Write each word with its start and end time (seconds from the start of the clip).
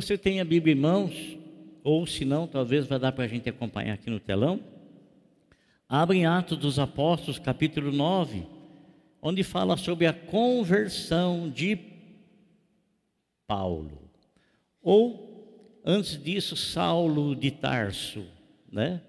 você 0.00 0.18
tem 0.18 0.40
a 0.42 0.44
Bíblia 0.44 0.74
em 0.74 0.78
mãos, 0.78 1.38
ou 1.82 2.06
se 2.06 2.22
não, 2.22 2.46
talvez 2.46 2.86
vai 2.86 2.98
dar 2.98 3.12
para 3.12 3.24
a 3.24 3.28
gente 3.28 3.48
acompanhar 3.48 3.94
aqui 3.94 4.10
no 4.10 4.20
telão. 4.20 4.60
Abre 5.88 6.18
em 6.18 6.26
Atos 6.26 6.58
dos 6.58 6.78
Apóstolos, 6.78 7.38
capítulo 7.38 7.90
9, 7.90 8.46
onde 9.22 9.42
fala 9.42 9.74
sobre 9.78 10.06
a 10.06 10.12
conversão 10.12 11.48
de 11.48 11.78
Paulo. 13.46 14.10
Ou, 14.82 15.80
antes 15.82 16.22
disso, 16.22 16.56
Saulo 16.56 17.34
de 17.34 17.50
Tarso, 17.50 18.22
né? 18.70 19.00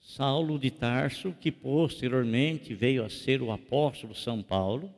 Saulo 0.00 0.58
de 0.58 0.70
Tarso, 0.70 1.34
que 1.38 1.52
posteriormente 1.52 2.72
veio 2.72 3.04
a 3.04 3.10
ser 3.10 3.42
o 3.42 3.52
apóstolo 3.52 4.14
São 4.14 4.42
Paulo. 4.42 4.90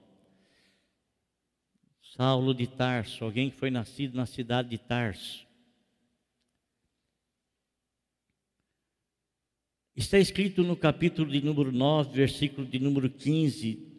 Saulo 2.21 2.53
de 2.53 2.67
Tarso, 2.67 3.25
alguém 3.25 3.49
que 3.49 3.57
foi 3.57 3.71
nascido 3.71 4.15
na 4.15 4.27
cidade 4.27 4.69
de 4.69 4.77
Tarso. 4.77 5.49
Está 9.97 10.19
escrito 10.19 10.63
no 10.63 10.77
capítulo 10.77 11.31
de 11.31 11.41
número 11.41 11.73
9, 11.73 12.15
versículo 12.15 12.67
de 12.67 12.79
número 12.79 13.09
15, 13.09 13.91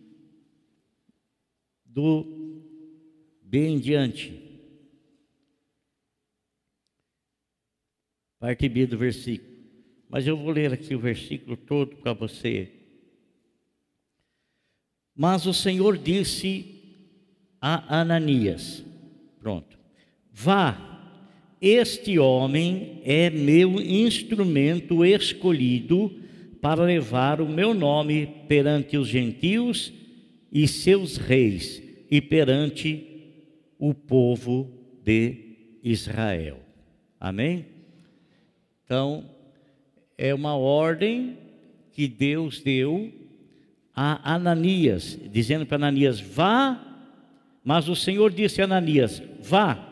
do 1.83 2.61
bem 3.41 3.73
em 3.73 3.79
diante. 3.79 4.39
Parte 8.37 8.69
B 8.69 8.85
do 8.85 8.99
versículo. 8.99 9.49
Mas 10.07 10.27
eu 10.27 10.37
vou 10.37 10.51
ler 10.51 10.71
aqui 10.71 10.93
o 10.93 10.99
versículo 10.99 11.57
todo 11.57 11.95
para 11.95 12.13
você. 12.13 12.71
Mas 15.15 15.47
o 15.47 15.53
Senhor 15.55 15.97
disse 15.97 16.80
a 17.61 18.01
Ananias: 18.01 18.83
Pronto, 19.39 19.77
vá 20.33 20.91
este 21.61 22.17
homem 22.17 23.01
é 23.03 23.29
meu 23.29 23.79
instrumento 23.79 25.05
escolhido 25.05 26.11
para 26.59 26.83
levar 26.83 27.39
o 27.39 27.47
meu 27.47 27.71
nome 27.71 28.25
perante 28.47 28.97
os 28.97 29.07
gentios 29.07 29.93
e 30.51 30.67
seus 30.67 31.17
reis 31.17 31.79
e 32.09 32.19
perante 32.19 33.05
o 33.77 33.93
povo 33.93 34.71
de 35.03 35.77
Israel. 35.83 36.59
Amém? 37.19 37.67
Então, 38.83 39.29
é 40.17 40.33
uma 40.33 40.55
ordem 40.55 41.37
que 41.91 42.07
Deus 42.07 42.59
deu 42.59 43.11
a 43.95 44.33
Ananias, 44.33 45.19
dizendo 45.31 45.63
para 45.63 45.75
Ananias: 45.75 46.19
vá, 46.19 46.90
mas 47.63 47.87
o 47.87 47.95
Senhor 47.95 48.31
disse 48.31 48.61
a 48.61 48.65
Ananias: 48.65 49.21
vá 49.41 49.91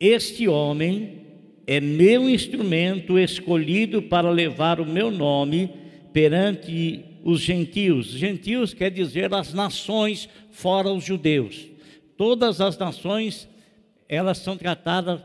este 0.00 0.48
homem 0.48 1.26
é 1.66 1.78
meu 1.78 2.26
instrumento 2.26 3.18
escolhido 3.18 4.00
para 4.00 4.30
levar 4.30 4.80
o 4.80 4.86
meu 4.86 5.10
nome 5.10 5.70
perante 6.10 7.04
os 7.22 7.42
gentios. 7.42 8.06
Gentios 8.06 8.72
quer 8.72 8.90
dizer 8.90 9.32
as 9.34 9.52
nações 9.52 10.26
fora 10.50 10.90
os 10.90 11.04
judeus. 11.04 11.68
Todas 12.16 12.62
as 12.62 12.78
nações, 12.78 13.46
elas 14.08 14.38
são 14.38 14.56
tratadas 14.56 15.20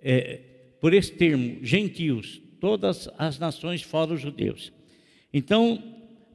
é, 0.00 0.40
por 0.80 0.94
esse 0.94 1.12
termo, 1.12 1.58
gentios. 1.62 2.40
Todas 2.60 3.08
as 3.18 3.40
nações 3.40 3.82
fora 3.82 4.14
os 4.14 4.20
judeus. 4.20 4.72
Então, 5.32 5.82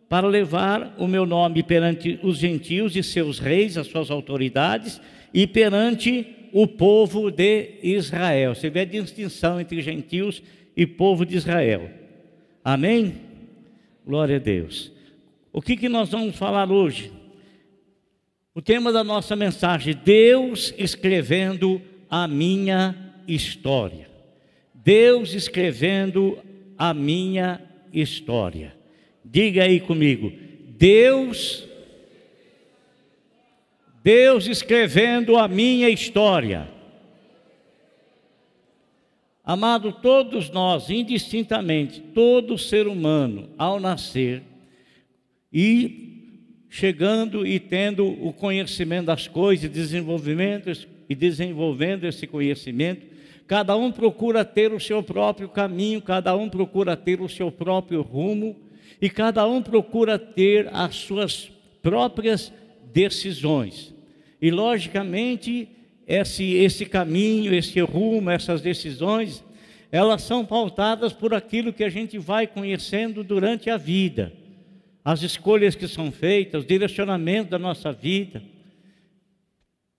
para 0.07 0.27
levar 0.27 0.95
o 0.97 1.07
meu 1.07 1.25
nome 1.25 1.63
perante 1.63 2.19
os 2.21 2.37
gentios 2.37 2.95
e 2.95 3.03
seus 3.03 3.39
reis, 3.39 3.77
as 3.77 3.87
suas 3.87 4.11
autoridades, 4.11 5.01
e 5.33 5.47
perante 5.47 6.27
o 6.53 6.67
povo 6.67 7.31
de 7.31 7.79
Israel. 7.83 8.55
Você 8.55 8.69
vê 8.69 8.81
a 8.81 8.85
distinção 8.85 9.59
entre 9.59 9.81
gentios 9.81 10.41
e 10.75 10.85
povo 10.85 11.25
de 11.25 11.35
Israel. 11.35 11.89
Amém? 12.63 13.15
Glória 14.05 14.37
a 14.37 14.39
Deus. 14.39 14.91
O 15.51 15.61
que, 15.61 15.75
que 15.75 15.89
nós 15.89 16.09
vamos 16.09 16.35
falar 16.35 16.71
hoje? 16.71 17.11
O 18.53 18.61
tema 18.61 18.91
da 18.91 19.03
nossa 19.03 19.35
mensagem: 19.35 19.99
Deus 20.03 20.73
escrevendo 20.77 21.81
a 22.09 22.27
minha 22.27 22.95
história. 23.27 24.07
Deus 24.73 25.33
escrevendo 25.33 26.37
a 26.77 26.93
minha 26.93 27.61
história. 27.91 28.75
Diga 29.25 29.63
aí 29.63 29.79
comigo: 29.79 30.31
Deus 30.77 31.65
Deus 34.05 34.45
escrevendo 34.45 35.35
a 35.35 35.47
minha 35.47 35.89
história. 35.89 36.69
Amado, 39.43 39.91
todos 39.91 40.51
nós, 40.51 40.91
indistintamente, 40.91 42.01
todo 42.13 42.55
ser 42.55 42.85
humano, 42.85 43.49
ao 43.57 43.79
nascer 43.79 44.43
e 45.51 46.35
chegando 46.69 47.47
e 47.47 47.59
tendo 47.59 48.05
o 48.05 48.31
conhecimento 48.31 49.07
das 49.07 49.27
coisas, 49.27 49.71
desenvolvimento 49.71 50.71
e 51.09 51.15
desenvolvendo 51.15 52.05
esse 52.05 52.27
conhecimento, 52.27 53.07
cada 53.47 53.75
um 53.75 53.91
procura 53.91 54.45
ter 54.45 54.71
o 54.71 54.79
seu 54.79 55.01
próprio 55.01 55.49
caminho, 55.49 55.99
cada 55.99 56.35
um 56.35 56.47
procura 56.47 56.95
ter 56.95 57.21
o 57.21 57.29
seu 57.29 57.51
próprio 57.51 58.03
rumo 58.03 58.55
e 59.01 59.09
cada 59.09 59.47
um 59.47 59.61
procura 59.61 60.17
ter 60.17 60.69
as 60.73 60.95
suas 60.95 61.51
próprias 61.81 62.51
decisões. 62.93 63.93
E, 64.41 64.51
logicamente, 64.51 65.67
esse, 66.07 66.53
esse 66.53 66.85
caminho, 66.85 67.53
esse 67.53 67.79
rumo, 67.81 68.29
essas 68.29 68.61
decisões, 68.61 69.43
elas 69.91 70.21
são 70.23 70.45
pautadas 70.45 71.13
por 71.13 71.33
aquilo 71.33 71.73
que 71.73 71.83
a 71.83 71.89
gente 71.89 72.17
vai 72.17 72.47
conhecendo 72.47 73.23
durante 73.23 73.69
a 73.69 73.77
vida, 73.77 74.33
as 75.03 75.21
escolhas 75.21 75.75
que 75.75 75.87
são 75.87 76.11
feitas, 76.11 76.63
o 76.63 76.67
direcionamento 76.67 77.51
da 77.51 77.59
nossa 77.59 77.91
vida, 77.91 78.41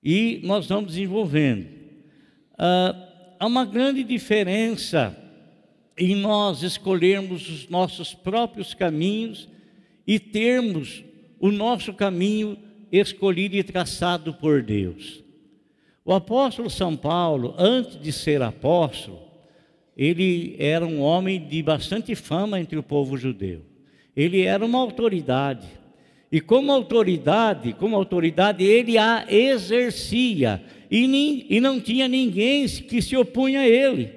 e 0.03 0.41
nós 0.45 0.67
vamos 0.69 0.93
desenvolvendo. 0.93 1.67
Ah, 2.59 2.95
há 3.39 3.47
uma 3.47 3.65
grande 3.65 4.05
diferença 4.05 5.17
em 5.99 6.15
nós 6.15 6.63
escolhermos 6.63 7.49
os 7.49 7.69
nossos 7.69 8.15
próprios 8.15 8.75
caminhos 8.75 9.49
e 10.07 10.19
termos 10.19 11.03
o 11.41 11.51
nosso 11.51 11.93
caminho 11.95 12.59
escolhido 12.93 13.57
e 13.57 13.63
traçado 13.63 14.35
por 14.35 14.63
Deus. 14.63 15.23
O 16.05 16.13
apóstolo 16.13 16.71
São 16.71 16.97
Paulo, 16.97 17.55
antes 17.59 18.01
de 18.01 18.13
ser 18.13 18.43
apóstolo, 18.43 19.21
ele 19.97 20.55
era 20.59 20.87
um 20.87 21.01
homem 21.01 21.49
de 21.49 21.63
bastante 21.63 22.15
fama 22.15 22.61
entre 22.61 22.79
o 22.79 22.83
povo 22.83 23.17
judeu. 23.17 23.63
Ele 24.15 24.43
era 24.43 24.65
uma 24.65 24.79
autoridade. 24.79 25.67
E 26.31 26.41
como 26.41 26.71
autoridade, 26.71 27.73
como 27.73 27.97
autoridade, 27.97 28.63
ele 28.63 28.99
a 28.99 29.25
exercia. 29.29 30.63
E, 30.91 31.07
nem, 31.07 31.47
e 31.49 31.61
não 31.61 31.81
tinha 31.81 32.07
ninguém 32.07 32.69
que 32.69 33.01
se 33.01 33.17
opunha 33.17 33.61
a 33.61 33.69
ele. 33.69 34.16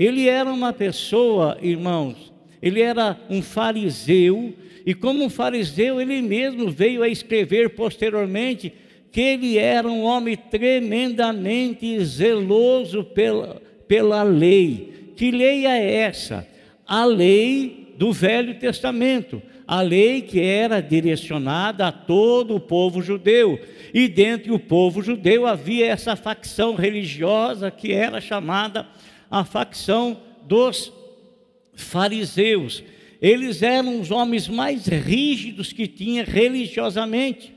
Ele 0.00 0.26
era 0.26 0.50
uma 0.50 0.72
pessoa, 0.72 1.58
irmãos, 1.60 2.32
ele 2.62 2.80
era 2.80 3.20
um 3.28 3.42
fariseu 3.42 4.54
e 4.86 4.94
como 4.94 5.22
um 5.22 5.28
fariseu, 5.28 6.00
ele 6.00 6.22
mesmo 6.22 6.70
veio 6.70 7.02
a 7.02 7.08
escrever 7.08 7.74
posteriormente 7.74 8.72
que 9.12 9.20
ele 9.20 9.58
era 9.58 9.86
um 9.86 10.02
homem 10.02 10.38
tremendamente 10.38 12.02
zeloso 12.02 13.04
pela, 13.04 13.60
pela 13.86 14.22
lei. 14.22 15.12
Que 15.14 15.30
lei 15.30 15.66
é 15.66 15.96
essa? 15.96 16.48
A 16.86 17.04
lei 17.04 17.92
do 17.98 18.10
Velho 18.10 18.58
Testamento, 18.58 19.42
a 19.66 19.82
lei 19.82 20.22
que 20.22 20.40
era 20.40 20.80
direcionada 20.80 21.86
a 21.86 21.92
todo 21.92 22.56
o 22.56 22.60
povo 22.60 23.02
judeu. 23.02 23.60
E 23.92 24.08
dentro 24.08 24.52
do 24.52 24.58
povo 24.58 25.02
judeu 25.02 25.46
havia 25.46 25.88
essa 25.88 26.16
facção 26.16 26.74
religiosa 26.74 27.70
que 27.70 27.92
era 27.92 28.18
chamada 28.18 28.86
a 29.30 29.44
facção 29.44 30.20
dos 30.46 30.92
fariseus 31.74 32.82
eles 33.20 33.62
eram 33.62 34.00
os 34.00 34.10
homens 34.10 34.48
mais 34.48 34.86
rígidos 34.86 35.72
que 35.72 35.86
tinha 35.86 36.24
religiosamente. 36.24 37.52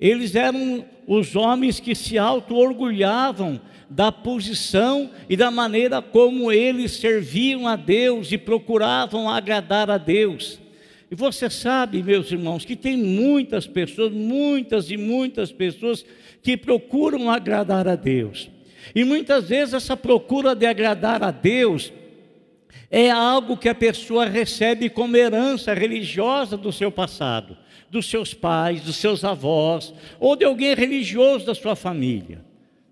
Eles 0.00 0.34
eram 0.34 0.84
os 1.06 1.36
homens 1.36 1.78
que 1.78 1.94
se 1.94 2.18
auto-orgulhavam 2.18 3.60
da 3.88 4.10
posição 4.10 5.10
e 5.28 5.36
da 5.36 5.50
maneira 5.50 6.02
como 6.02 6.50
eles 6.50 6.92
serviam 6.92 7.68
a 7.68 7.76
Deus 7.76 8.32
e 8.32 8.38
procuravam 8.38 9.30
agradar 9.30 9.88
a 9.88 9.98
Deus. 9.98 10.60
E 11.08 11.14
você 11.14 11.48
sabe, 11.48 12.02
meus 12.02 12.32
irmãos, 12.32 12.64
que 12.64 12.74
tem 12.74 12.96
muitas 12.96 13.66
pessoas, 13.66 14.10
muitas 14.10 14.90
e 14.90 14.96
muitas 14.96 15.52
pessoas 15.52 16.04
que 16.42 16.56
procuram 16.56 17.30
agradar 17.30 17.86
a 17.86 17.94
Deus. 17.94 18.50
E 18.94 19.04
muitas 19.04 19.48
vezes 19.48 19.74
essa 19.74 19.96
procura 19.96 20.54
de 20.54 20.66
agradar 20.66 21.22
a 21.22 21.30
Deus 21.30 21.92
é 22.90 23.10
algo 23.10 23.56
que 23.56 23.68
a 23.68 23.74
pessoa 23.74 24.26
recebe 24.26 24.90
como 24.90 25.16
herança 25.16 25.72
religiosa 25.72 26.56
do 26.56 26.70
seu 26.70 26.92
passado, 26.92 27.56
dos 27.90 28.06
seus 28.06 28.34
pais, 28.34 28.82
dos 28.82 28.96
seus 28.96 29.24
avós, 29.24 29.94
ou 30.20 30.36
de 30.36 30.44
alguém 30.44 30.74
religioso 30.74 31.46
da 31.46 31.54
sua 31.54 31.74
família. 31.74 32.44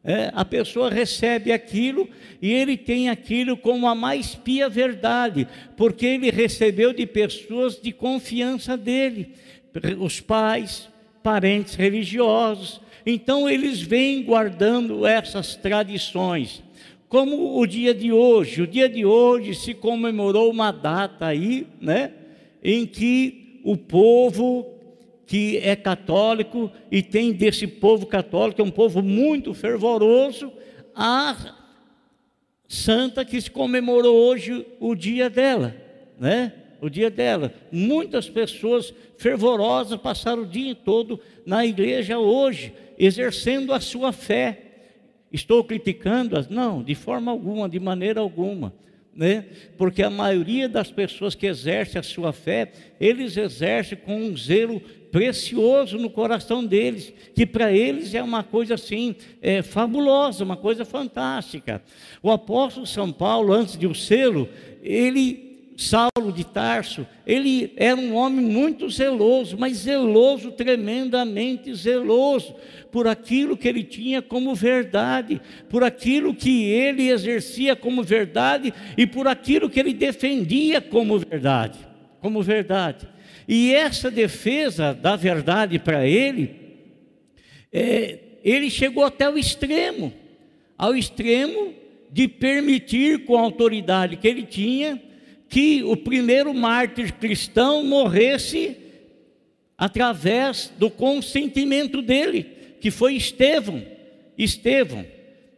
É, 0.03 0.31
a 0.35 0.47
pessoa 0.47 0.89
recebe 0.89 1.53
aquilo 1.53 2.09
e 2.41 2.51
ele 2.51 2.79
tem 2.79 3.11
aquilo 3.11 3.55
como 3.55 3.87
a 3.87 3.95
mais 3.95 4.35
pia 4.35 4.67
verdade, 4.67 5.47
porque 5.77 6.07
ele 6.07 6.31
recebeu 6.31 6.95
de 6.95 7.07
pessoas 7.07 7.79
de 7.79 7.93
confiança 7.93 8.79
dele, 8.79 9.35
os 9.99 10.19
pais, 10.19 10.89
parentes 11.23 11.75
religiosos. 11.75 12.81
Então 13.05 13.49
eles 13.49 13.81
vêm 13.81 14.23
guardando 14.23 15.07
essas 15.07 15.57
tradições. 15.57 16.63
Como 17.09 17.59
o 17.59 17.67
dia 17.67 17.93
de 17.93 18.13
hoje, 18.13 18.63
o 18.63 18.67
dia 18.67 18.89
de 18.89 19.05
hoje 19.05 19.55
se 19.55 19.75
comemorou 19.75 20.51
uma 20.51 20.71
data 20.71 21.27
aí, 21.27 21.67
né, 21.81 22.13
em 22.63 22.87
que 22.87 23.61
o 23.65 23.77
povo 23.77 24.67
que 25.27 25.59
é 25.59 25.77
católico 25.77 26.71
e 26.91 27.03
tem 27.03 27.33
desse 27.33 27.67
povo 27.67 28.07
católico, 28.07 28.61
é 28.61 28.65
um 28.65 28.71
povo 28.71 29.01
muito 29.03 29.55
fervoroso, 29.55 30.53
a 30.95 31.37
santa 32.67 33.25
que 33.25 33.41
se 33.41 33.51
comemorou 33.51 34.17
hoje 34.17 34.67
o 34.79 34.95
dia 34.95 35.31
dela, 35.31 35.75
né? 36.19 36.53
O 36.81 36.89
dia 36.89 37.11
dela. 37.11 37.53
Muitas 37.71 38.29
pessoas 38.29 38.95
fervorosas 39.19 40.01
passaram 40.01 40.43
o 40.43 40.47
dia 40.47 40.75
todo 40.75 41.21
na 41.45 41.65
igreja 41.67 42.19
hoje, 42.19 42.73
exercendo 42.99 43.73
a 43.73 43.81
sua 43.81 44.13
fé. 44.13 44.63
Estou 45.33 45.63
criticando-as? 45.63 46.49
Não, 46.49 46.83
de 46.83 46.95
forma 46.95 47.31
alguma, 47.31 47.69
de 47.69 47.79
maneira 47.79 48.21
alguma. 48.21 48.73
Né? 49.15 49.47
Porque 49.77 50.03
a 50.03 50.11
maioria 50.11 50.69
das 50.69 50.91
pessoas 50.91 51.35
que 51.35 51.47
exercem 51.47 51.99
a 51.99 52.03
sua 52.03 52.33
fé, 52.33 52.73
eles 53.01 53.37
exercem 53.37 53.99
com 53.99 54.17
um 54.17 54.37
zelo 54.37 54.81
precioso 55.11 55.99
no 55.99 56.09
coração 56.09 56.65
deles, 56.65 57.13
que 57.35 57.45
para 57.45 57.73
eles 57.73 58.15
é 58.15 58.23
uma 58.23 58.45
coisa 58.45 58.75
assim 58.75 59.17
é, 59.43 59.63
fabulosa, 59.63 60.45
uma 60.45 60.57
coisa 60.57 60.85
fantástica. 60.85 61.83
O 62.23 62.31
apóstolo 62.31 62.87
São 62.87 63.13
Paulo, 63.13 63.53
antes 63.53 63.77
de 63.77 63.87
o 63.87 63.95
selo, 63.95 64.49
ele 64.83 65.50
Saulo 65.81 66.31
de 66.31 66.45
Tarso, 66.45 67.07
ele 67.27 67.73
era 67.75 67.99
um 67.99 68.15
homem 68.15 68.45
muito 68.45 68.91
zeloso, 68.91 69.57
mas 69.59 69.79
zeloso, 69.79 70.53
tremendamente 70.53 71.75
zeloso, 71.75 72.55
por 72.93 73.09
aquilo 73.09 73.57
que 73.57 73.67
ele 73.67 73.83
tinha 73.83 74.21
como 74.21 74.55
verdade, 74.55 75.41
por 75.71 75.83
aquilo 75.83 76.35
que 76.35 76.65
ele 76.65 77.09
exercia 77.09 77.75
como 77.75 78.03
verdade 78.03 78.75
e 78.95 79.07
por 79.07 79.27
aquilo 79.27 79.71
que 79.71 79.81
ele 79.81 79.95
defendia 79.95 80.83
como 80.83 81.19
verdade, 81.19 81.79
como 82.21 82.43
verdade. 82.43 83.09
E 83.49 83.73
essa 83.73 84.11
defesa 84.11 84.93
da 84.93 85.17
verdade 85.17 85.79
para 85.79 86.07
ele, 86.07 86.57
é, 87.73 88.19
ele 88.45 88.69
chegou 88.69 89.03
até 89.03 89.31
o 89.31 89.39
extremo, 89.39 90.13
ao 90.77 90.95
extremo 90.95 91.73
de 92.13 92.29
permitir, 92.29 93.25
com 93.25 93.39
a 93.39 93.41
autoridade 93.41 94.19
que 94.19 94.29
ele 94.29 94.43
tinha, 94.43 95.01
que 95.51 95.83
o 95.83 95.97
primeiro 95.97 96.55
mártir 96.55 97.13
cristão 97.15 97.85
morresse 97.85 98.77
através 99.77 100.73
do 100.79 100.89
consentimento 100.89 102.01
dele, 102.01 102.47
que 102.81 102.91
foi 102.91 103.17
Estevão. 103.17 103.83
Estevão, 104.39 105.05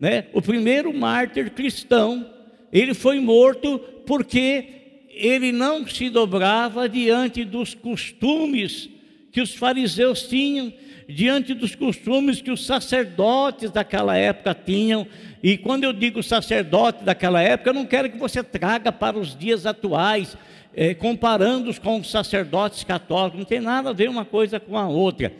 né? 0.00 0.26
O 0.32 0.40
primeiro 0.40 0.92
mártir 0.94 1.50
cristão, 1.50 2.28
ele 2.72 2.94
foi 2.94 3.20
morto 3.20 3.78
porque 4.06 4.64
ele 5.10 5.52
não 5.52 5.86
se 5.86 6.08
dobrava 6.08 6.88
diante 6.88 7.44
dos 7.44 7.74
costumes 7.74 8.88
que 9.30 9.42
os 9.42 9.54
fariseus 9.54 10.22
tinham, 10.22 10.72
diante 11.12 11.54
dos 11.54 11.74
costumes 11.74 12.40
que 12.40 12.50
os 12.50 12.66
sacerdotes 12.66 13.70
daquela 13.70 14.16
época 14.16 14.54
tinham. 14.54 15.06
E 15.42 15.56
quando 15.56 15.84
eu 15.84 15.92
digo 15.92 16.22
sacerdote 16.22 17.04
daquela 17.04 17.40
época, 17.40 17.70
eu 17.70 17.74
não 17.74 17.86
quero 17.86 18.10
que 18.10 18.18
você 18.18 18.42
traga 18.42 18.90
para 18.90 19.18
os 19.18 19.36
dias 19.36 19.66
atuais, 19.66 20.36
eh, 20.74 20.94
comparando-os 20.94 21.78
com 21.78 22.00
os 22.00 22.10
sacerdotes 22.10 22.82
católicos, 22.84 23.38
não 23.38 23.46
tem 23.46 23.60
nada 23.60 23.90
a 23.90 23.92
ver 23.92 24.08
uma 24.08 24.24
coisa 24.24 24.58
com 24.58 24.76
a 24.78 24.88
outra. 24.88 25.32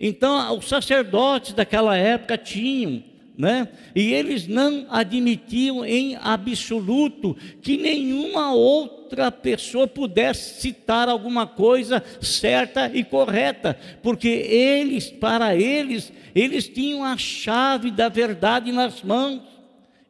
Então, 0.00 0.56
os 0.56 0.68
sacerdotes 0.68 1.52
daquela 1.52 1.96
época 1.96 2.36
tinham 2.36 3.02
né? 3.36 3.68
E 3.94 4.12
eles 4.14 4.46
não 4.46 4.86
admitiam 4.88 5.84
em 5.84 6.16
absoluto 6.16 7.36
que 7.60 7.76
nenhuma 7.76 8.54
outra 8.54 9.30
pessoa 9.30 9.86
pudesse 9.86 10.60
citar 10.60 11.08
alguma 11.08 11.46
coisa 11.46 12.02
certa 12.20 12.90
e 12.92 13.04
correta, 13.04 13.78
porque 14.02 14.28
eles, 14.28 15.10
para 15.10 15.54
eles, 15.54 16.12
eles 16.34 16.66
tinham 16.66 17.04
a 17.04 17.16
chave 17.16 17.90
da 17.90 18.08
verdade 18.08 18.72
nas 18.72 19.02
mãos. 19.02 19.42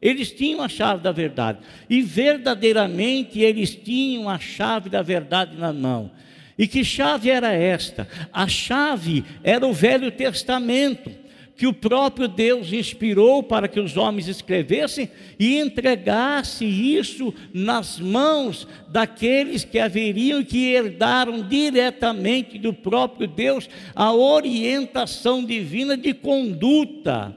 Eles 0.01 0.31
tinham 0.31 0.61
a 0.61 0.69
chave 0.69 1.01
da 1.01 1.11
verdade, 1.11 1.59
e 1.89 2.03
verdadeiramente 2.03 3.39
eles 3.39 3.75
tinham 3.75 4.29
a 4.29 4.37
chave 4.37 4.89
da 4.89 5.01
verdade 5.01 5.57
na 5.57 5.73
mão. 5.73 6.11
E 6.55 6.67
que 6.67 6.83
chave 6.83 7.29
era 7.29 7.51
esta? 7.51 8.07
A 8.31 8.47
chave 8.47 9.25
era 9.43 9.65
o 9.65 9.73
Velho 9.73 10.11
Testamento 10.11 11.26
que 11.57 11.65
o 11.65 11.73
próprio 11.73 12.27
Deus 12.27 12.71
inspirou 12.71 13.41
para 13.41 13.67
que 13.67 13.79
os 13.79 13.97
homens 13.97 14.27
escrevessem 14.27 15.09
e 15.39 15.57
entregasse 15.57 16.63
isso 16.63 17.33
nas 17.51 17.99
mãos 17.99 18.67
daqueles 18.89 19.65
que 19.65 19.79
haveriam 19.79 20.43
que 20.43 20.71
herdaram 20.71 21.41
diretamente 21.41 22.59
do 22.59 22.71
próprio 22.71 23.27
Deus 23.27 23.67
a 23.95 24.13
orientação 24.13 25.43
divina 25.43 25.97
de 25.97 26.13
conduta, 26.13 27.35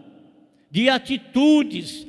de 0.71 0.91
atitudes, 0.91 2.07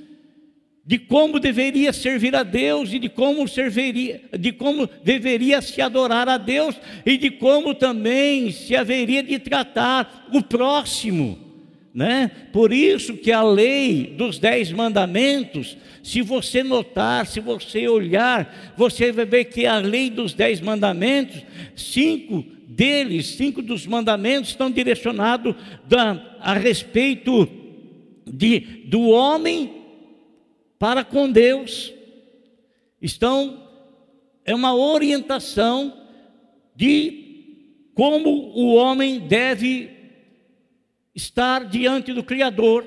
de 0.85 0.99
como 0.99 1.39
deveria 1.39 1.93
servir 1.93 2.35
a 2.35 2.43
Deus 2.43 2.91
e 2.91 2.99
de 2.99 3.07
como 3.07 3.47
serviria, 3.47 4.19
de 4.37 4.51
como 4.51 4.89
deveria 5.01 5.61
se 5.61 5.81
adorar 5.81 6.27
a 6.27 6.37
Deus 6.37 6.75
e 7.05 7.17
de 7.17 7.31
como 7.31 7.73
também 7.73 8.51
se 8.51 8.75
haveria 8.75 9.23
de 9.23 9.39
tratar 9.39 10.27
o 10.33 10.43
próximo 10.43 11.50
né? 11.93 12.31
Por 12.53 12.71
isso 12.71 13.17
que 13.17 13.31
a 13.31 13.43
lei 13.43 14.13
dos 14.17 14.39
dez 14.39 14.71
mandamentos, 14.71 15.77
se 16.01 16.21
você 16.21 16.63
notar, 16.63 17.27
se 17.27 17.39
você 17.39 17.87
olhar, 17.87 18.73
você 18.77 19.11
vai 19.11 19.25
ver 19.25 19.45
que 19.45 19.65
a 19.65 19.77
lei 19.77 20.09
dos 20.09 20.33
dez 20.33 20.61
mandamentos, 20.61 21.43
cinco 21.75 22.45
deles, 22.67 23.27
cinco 23.27 23.61
dos 23.61 23.85
mandamentos 23.85 24.51
estão 24.51 24.71
direcionados 24.71 25.53
da, 25.87 26.37
a 26.39 26.53
respeito 26.53 27.47
de, 28.25 28.59
do 28.85 29.09
homem 29.09 29.81
para 30.79 31.03
com 31.03 31.29
Deus. 31.29 31.93
Estão, 33.01 33.67
é 34.45 34.55
uma 34.55 34.73
orientação 34.73 35.93
de 36.75 37.21
como 37.93 38.29
o 38.55 38.73
homem 38.75 39.19
deve 39.19 40.00
estar 41.15 41.65
diante 41.65 42.13
do 42.13 42.23
Criador. 42.23 42.85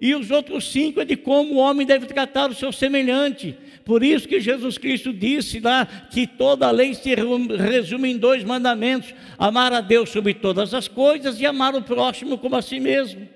E 0.00 0.14
os 0.14 0.30
outros 0.30 0.70
cinco 0.70 1.00
é 1.00 1.04
de 1.04 1.16
como 1.16 1.54
o 1.54 1.58
homem 1.58 1.86
deve 1.86 2.06
tratar 2.06 2.50
o 2.50 2.54
seu 2.54 2.70
semelhante. 2.70 3.56
Por 3.84 4.02
isso 4.02 4.28
que 4.28 4.40
Jesus 4.40 4.76
Cristo 4.76 5.12
disse 5.12 5.60
lá 5.60 5.86
que 5.86 6.26
toda 6.26 6.66
a 6.66 6.70
lei 6.70 6.92
se 6.92 7.14
resume 7.14 8.10
em 8.10 8.18
dois 8.18 8.44
mandamentos: 8.44 9.14
amar 9.38 9.72
a 9.72 9.80
Deus 9.80 10.10
sobre 10.10 10.34
todas 10.34 10.74
as 10.74 10.88
coisas 10.88 11.40
e 11.40 11.46
amar 11.46 11.74
o 11.74 11.82
próximo 11.82 12.36
como 12.36 12.56
a 12.56 12.62
si 12.62 12.78
mesmo. 12.78 13.26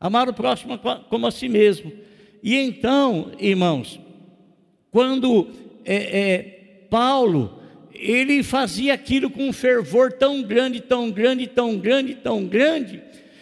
Amar 0.00 0.28
o 0.28 0.34
próximo 0.34 0.78
como 1.08 1.26
a 1.26 1.30
si 1.30 1.48
mesmo. 1.48 1.92
E 2.42 2.54
então, 2.56 3.32
irmãos, 3.38 3.98
quando 4.90 5.48
é, 5.84 6.20
é, 6.20 6.38
Paulo 6.88 7.60
ele 7.94 8.42
fazia 8.42 8.94
aquilo 8.94 9.30
com 9.30 9.48
um 9.48 9.52
fervor 9.52 10.12
tão 10.12 10.42
grande, 10.42 10.80
tão 10.80 11.10
grande, 11.10 11.46
tão 11.46 11.78
grande, 11.78 12.14
tão 12.14 12.44
grande, 12.44 13.00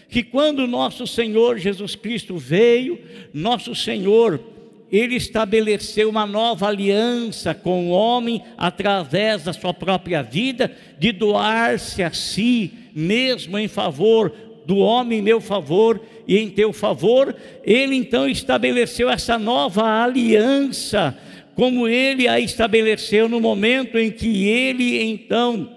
que 0.08 0.22
quando 0.22 0.66
nosso 0.66 1.06
Senhor 1.06 1.58
Jesus 1.58 1.94
Cristo 1.94 2.36
veio, 2.36 3.00
nosso 3.32 3.74
Senhor, 3.74 4.38
ele 4.90 5.16
estabeleceu 5.16 6.10
uma 6.10 6.26
nova 6.26 6.68
aliança 6.68 7.54
com 7.54 7.88
o 7.88 7.90
homem 7.90 8.42
através 8.58 9.44
da 9.44 9.52
sua 9.54 9.72
própria 9.72 10.22
vida, 10.22 10.70
de 10.98 11.12
doar-se 11.12 12.02
a 12.02 12.12
si 12.12 12.72
mesmo 12.94 13.58
em 13.58 13.68
favor 13.68 14.30
do 14.66 14.76
homem 14.76 15.18
em 15.18 15.22
meu 15.22 15.40
favor 15.40 16.00
e 16.26 16.38
em 16.38 16.48
teu 16.48 16.72
favor, 16.72 17.34
ele 17.64 17.96
então 17.96 18.28
estabeleceu 18.28 19.10
essa 19.10 19.38
nova 19.38 19.82
aliança 20.04 21.16
como 21.54 21.86
ele 21.86 22.28
a 22.28 22.40
estabeleceu 22.40 23.28
no 23.28 23.40
momento 23.40 23.98
em 23.98 24.10
que 24.10 24.46
ele 24.46 25.02
então 25.02 25.76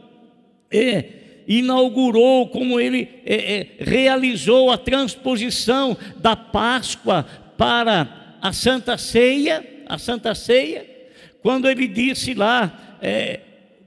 é, 0.72 1.06
inaugurou, 1.48 2.48
como 2.48 2.80
ele 2.80 3.08
é, 3.26 3.36
é, 3.36 3.68
realizou 3.80 4.72
a 4.72 4.78
transposição 4.78 5.98
da 6.18 6.36
Páscoa 6.36 7.26
para 7.58 8.38
a 8.42 8.52
Santa 8.52 8.98
Ceia, 8.98 9.66
a 9.88 9.98
Santa 9.98 10.34
Ceia, 10.34 10.86
quando 11.42 11.70
ele 11.70 11.88
disse 11.88 12.34
lá, 12.34 12.98
é, 13.02 13.40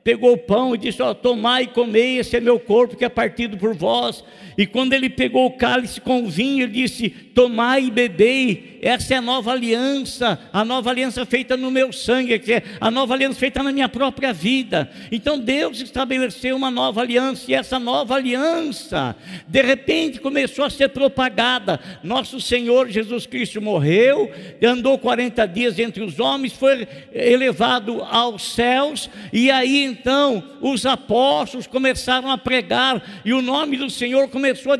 pegou 0.09 0.33
o 0.33 0.39
pão 0.39 0.75
e 0.75 0.79
disse: 0.79 1.03
ó, 1.03 1.13
Tomai 1.13 1.65
e 1.65 1.67
comei, 1.67 2.17
esse 2.17 2.35
é 2.35 2.41
meu 2.41 2.59
corpo 2.59 2.97
que 2.97 3.05
é 3.05 3.11
partido 3.11 3.59
por 3.59 3.75
vós. 3.75 4.25
E 4.57 4.67
quando 4.67 4.95
ele 4.95 5.11
pegou 5.11 5.45
o 5.45 5.51
cálice 5.51 6.01
com 6.01 6.25
o 6.25 6.31
vinho, 6.31 6.63
ele 6.63 6.73
disse: 6.73 7.11
Tomai 7.11 7.85
e 7.85 7.91
bebei, 7.91 8.79
essa 8.83 9.15
é 9.15 9.17
a 9.19 9.21
nova 9.21 9.53
aliança, 9.53 10.37
a 10.53 10.65
nova 10.65 10.91
aliança 10.91 11.25
feita 11.27 11.57
no 11.57 11.71
meu 11.71 11.93
sangue, 11.93 12.39
que 12.39 12.55
é 12.55 12.63
a 12.81 12.91
nova 12.91 13.15
aliança 13.15 13.39
feita 13.39 13.63
na 13.63 13.71
minha 13.71 13.89
própria 13.89 14.33
vida. 14.33 14.91
Então 15.13 15.39
Deus 15.39 15.81
estabeleceu 15.81 16.57
uma 16.57 16.71
nova 16.71 17.03
aliança, 17.03 17.45
e 17.51 17.55
essa 17.55 17.79
nova 17.79 18.15
aliança, 18.15 19.15
de 19.47 19.63
repente, 19.63 20.21
começou 20.21 20.65
a 20.65 20.71
ser 20.71 20.89
propagada. 20.89 21.79
Nosso 22.03 22.41
Senhor 22.41 22.89
Jesus 22.89 23.27
Cristo 23.27 23.61
morreu, 23.61 24.31
andou 24.63 24.99
40 24.99 25.47
dias 25.47 25.79
entre 25.79 26.03
os 26.03 26.19
homens, 26.19 26.53
foi 26.53 26.89
elevado 27.13 28.03
aos 28.03 28.55
céus, 28.55 29.09
e 29.33 29.51
aí 29.51 29.85
então 29.99 30.43
os 30.61 30.87
apóstolos 30.87 31.67
começaram 31.67 32.31
a 32.31 32.39
pregar, 32.39 33.21
e 33.25 33.33
o 33.33 33.43
nome 33.43 33.77
do 33.77 33.91
Senhor 33.91 34.29
começou 34.29 34.73
a, 34.73 34.77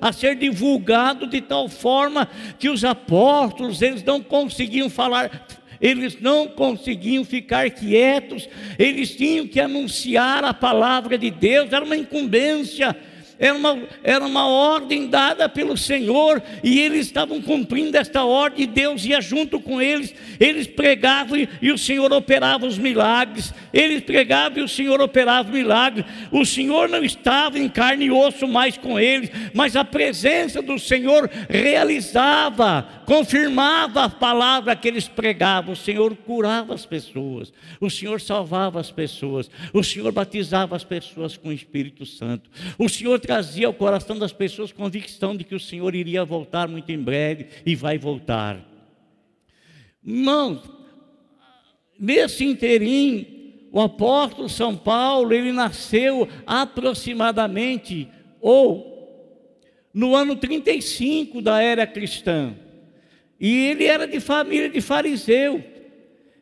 a 0.00 0.12
ser 0.12 0.36
divulgado 0.36 1.26
de 1.26 1.40
tal 1.40 1.68
forma 1.68 2.28
que 2.58 2.68
os 2.68 2.84
apóstolos, 2.84 3.82
eles 3.82 4.02
não 4.02 4.22
conseguiam 4.22 4.90
falar, 4.90 5.46
eles 5.80 6.20
não 6.20 6.46
conseguiam 6.46 7.24
ficar 7.24 7.70
quietos, 7.70 8.48
eles 8.78 9.14
tinham 9.16 9.46
que 9.46 9.58
anunciar 9.58 10.44
a 10.44 10.52
palavra 10.52 11.16
de 11.16 11.30
Deus, 11.30 11.72
era 11.72 11.84
uma 11.84 11.96
incumbência 11.96 12.96
era 13.40 13.54
uma, 13.54 13.78
era 14.04 14.24
uma 14.26 14.46
ordem 14.46 15.06
dada 15.08 15.48
pelo 15.48 15.74
Senhor, 15.74 16.42
e 16.62 16.78
eles 16.78 17.06
estavam 17.06 17.40
cumprindo 17.40 17.96
esta 17.96 18.22
ordem, 18.22 18.66
Deus 18.66 19.06
ia 19.06 19.18
junto 19.22 19.58
com 19.58 19.80
eles, 19.80 20.14
eles 20.38 20.66
pregavam 20.66 21.38
e, 21.38 21.48
e 21.62 21.72
o 21.72 21.78
Senhor 21.78 22.12
operava 22.12 22.66
os 22.66 22.76
milagres, 22.76 23.54
eles 23.72 24.02
pregavam 24.02 24.58
e 24.58 24.62
o 24.62 24.68
Senhor 24.68 25.00
operava 25.00 25.48
os 25.48 25.54
milagres, 25.54 26.04
o 26.30 26.44
Senhor 26.44 26.86
não 26.90 27.02
estava 27.02 27.58
em 27.58 27.66
carne 27.66 28.06
e 28.06 28.10
osso 28.10 28.46
mais 28.46 28.76
com 28.76 29.00
eles, 29.00 29.30
mas 29.54 29.74
a 29.74 29.84
presença 29.86 30.60
do 30.60 30.78
Senhor 30.78 31.30
realizava, 31.48 32.86
confirmava 33.06 34.04
a 34.04 34.10
palavra 34.10 34.76
que 34.76 34.86
eles 34.86 35.08
pregavam, 35.08 35.72
o 35.72 35.76
Senhor 35.76 36.14
curava 36.14 36.74
as 36.74 36.84
pessoas, 36.84 37.54
o 37.80 37.88
Senhor 37.88 38.20
salvava 38.20 38.78
as 38.78 38.90
pessoas, 38.90 39.50
o 39.72 39.82
Senhor 39.82 40.12
batizava 40.12 40.76
as 40.76 40.84
pessoas 40.84 41.38
com 41.38 41.48
o 41.48 41.52
Espírito 41.52 42.04
Santo, 42.04 42.50
o 42.76 42.86
Senhor 42.86 43.18
trazia 43.30 43.68
ao 43.68 43.72
coração 43.72 44.18
das 44.18 44.32
pessoas 44.32 44.72
convicção 44.72 45.36
de 45.36 45.44
que 45.44 45.54
o 45.54 45.60
Senhor 45.60 45.94
iria 45.94 46.24
voltar 46.24 46.66
muito 46.66 46.90
em 46.90 46.98
breve 46.98 47.46
e 47.64 47.76
vai 47.76 47.96
voltar. 47.96 48.58
Irmãos, 50.04 50.68
nesse 51.96 52.44
interim, 52.44 53.68
o 53.70 53.80
apóstolo 53.80 54.48
São 54.48 54.76
Paulo, 54.76 55.32
ele 55.32 55.52
nasceu 55.52 56.28
aproximadamente, 56.44 58.08
ou 58.40 59.38
no 59.94 60.16
ano 60.16 60.34
35 60.34 61.40
da 61.40 61.62
era 61.62 61.86
cristã. 61.86 62.56
E 63.38 63.68
ele 63.68 63.84
era 63.84 64.08
de 64.08 64.18
família 64.18 64.68
de 64.68 64.80
fariseu. 64.80 65.62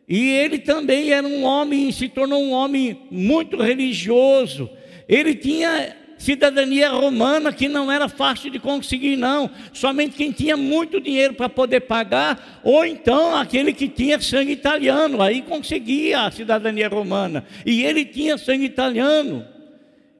E 0.08 0.30
ele 0.30 0.58
também 0.58 1.10
era 1.10 1.26
um 1.28 1.44
homem, 1.44 1.92
se 1.92 2.08
tornou 2.08 2.42
um 2.42 2.52
homem 2.52 3.02
muito 3.10 3.58
religioso. 3.58 4.70
Ele 5.06 5.34
tinha 5.34 6.07
cidadania 6.18 6.90
romana 6.90 7.52
que 7.52 7.68
não 7.68 7.90
era 7.90 8.08
fácil 8.08 8.50
de 8.50 8.58
conseguir, 8.58 9.16
não. 9.16 9.50
Somente 9.72 10.16
quem 10.16 10.32
tinha 10.32 10.56
muito 10.56 11.00
dinheiro 11.00 11.34
para 11.34 11.48
poder 11.48 11.80
pagar, 11.80 12.60
ou 12.64 12.84
então 12.84 13.36
aquele 13.36 13.72
que 13.72 13.88
tinha 13.88 14.20
sangue 14.20 14.52
italiano, 14.52 15.22
aí 15.22 15.42
conseguia 15.42 16.22
a 16.22 16.30
cidadania 16.30 16.88
romana. 16.88 17.44
E 17.64 17.84
ele 17.84 18.04
tinha 18.04 18.36
sangue 18.36 18.64
italiano. 18.64 19.46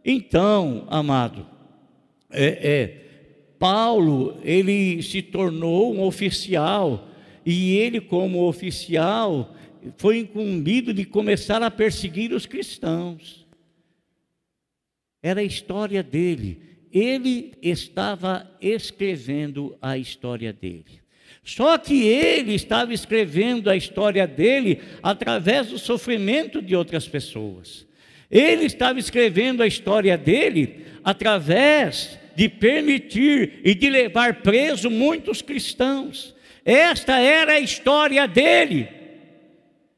Então, 0.05 0.87
amado, 0.89 1.45
é, 2.31 2.47
é, 2.63 2.97
Paulo, 3.59 4.39
ele 4.43 5.03
se 5.03 5.21
tornou 5.21 5.95
um 5.95 6.03
oficial, 6.03 7.09
e 7.45 7.77
ele, 7.77 8.01
como 8.01 8.47
oficial, 8.47 9.55
foi 9.97 10.19
incumbido 10.19 10.93
de 10.93 11.05
começar 11.05 11.63
a 11.63 11.71
perseguir 11.71 12.33
os 12.33 12.47
cristãos. 12.47 13.48
Era 15.23 15.41
a 15.41 15.45
história 15.45 16.03
dele. 16.03 16.61
Ele 16.93 17.53
estava 17.63 18.51
escrevendo 18.61 19.77
a 19.81 19.99
história 19.99 20.53
dele. 20.53 21.01
Só 21.45 21.79
que 21.79 22.07
ele 22.07 22.55
estava 22.55 22.93
escrevendo 22.93 23.71
a 23.71 23.77
história 23.77 24.27
dele 24.27 24.81
através 25.03 25.69
do 25.69 25.79
sofrimento 25.79 26.61
de 26.61 26.77
outras 26.77 27.09
pessoas. 27.09 27.87
Ele 28.31 28.67
estava 28.67 28.99
escrevendo 28.99 29.63
a 29.63 29.67
história 29.67 30.17
dele 30.17 30.85
através 31.03 32.19
de 32.37 32.49
permitir 32.49 33.61
e 33.65 33.75
de 33.75 33.89
levar 33.89 34.43
preso 34.43 34.91
muitos 34.91 35.43
cristãos. 35.43 36.35
Esta 36.65 37.19
era 37.19 37.55
a 37.55 37.61
história 37.61 38.29
dele, 38.29 38.87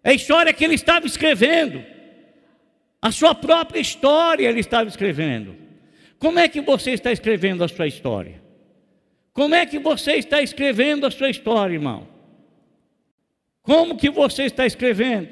a 0.04 0.12
história 0.12 0.52
que 0.52 0.64
ele 0.64 0.76
estava 0.76 1.04
escrevendo. 1.04 1.84
A 3.02 3.10
sua 3.10 3.34
própria 3.34 3.80
história 3.80 4.48
ele 4.48 4.60
estava 4.60 4.88
escrevendo. 4.88 5.56
Como 6.18 6.38
é 6.38 6.48
que 6.48 6.60
você 6.60 6.92
está 6.92 7.10
escrevendo 7.10 7.64
a 7.64 7.68
sua 7.68 7.86
história? 7.86 8.42
Como 9.32 9.54
é 9.54 9.64
que 9.64 9.78
você 9.78 10.12
está 10.12 10.42
escrevendo 10.42 11.06
a 11.06 11.10
sua 11.10 11.30
história, 11.30 11.74
irmão? 11.74 12.06
Como 13.62 13.96
que 13.96 14.10
você 14.10 14.44
está 14.44 14.66
escrevendo? 14.66 15.28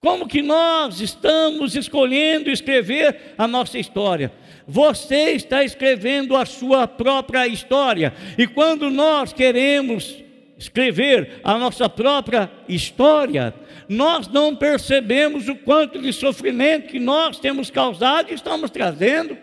Como 0.00 0.26
que 0.26 0.40
nós 0.40 1.00
estamos 1.00 1.74
escolhendo 1.74 2.50
escrever 2.50 3.34
a 3.36 3.46
nossa 3.46 3.78
história? 3.78 4.32
Você 4.66 5.32
está 5.32 5.62
escrevendo 5.64 6.36
a 6.36 6.46
sua 6.46 6.86
própria 6.86 7.46
história. 7.46 8.14
E 8.38 8.46
quando 8.46 8.88
nós 8.90 9.32
queremos 9.32 10.22
escrever 10.56 11.40
a 11.42 11.58
nossa 11.58 11.88
própria 11.88 12.50
história, 12.68 13.54
nós 13.90 14.28
não 14.28 14.54
percebemos 14.54 15.48
o 15.48 15.56
quanto 15.56 16.00
de 16.00 16.12
sofrimento 16.12 16.88
que 16.88 16.98
nós 16.98 17.38
temos 17.38 17.70
causado 17.70 18.30
e 18.30 18.34
estamos 18.34 18.70
trazendo. 18.70 19.36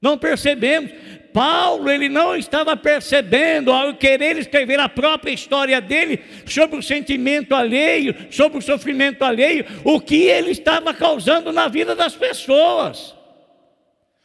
Não 0.00 0.16
percebemos. 0.16 0.92
Paulo, 1.32 1.90
ele 1.90 2.08
não 2.08 2.36
estava 2.36 2.76
percebendo, 2.76 3.72
ao 3.72 3.94
querer 3.94 4.38
escrever 4.38 4.80
a 4.80 4.88
própria 4.88 5.32
história 5.32 5.80
dele, 5.80 6.20
sobre 6.46 6.78
o 6.78 6.82
sentimento 6.82 7.54
alheio, 7.54 8.14
sobre 8.30 8.58
o 8.58 8.62
sofrimento 8.62 9.22
alheio, 9.22 9.66
o 9.84 10.00
que 10.00 10.22
ele 10.22 10.52
estava 10.52 10.94
causando 10.94 11.52
na 11.52 11.68
vida 11.68 11.94
das 11.94 12.14
pessoas. 12.14 13.14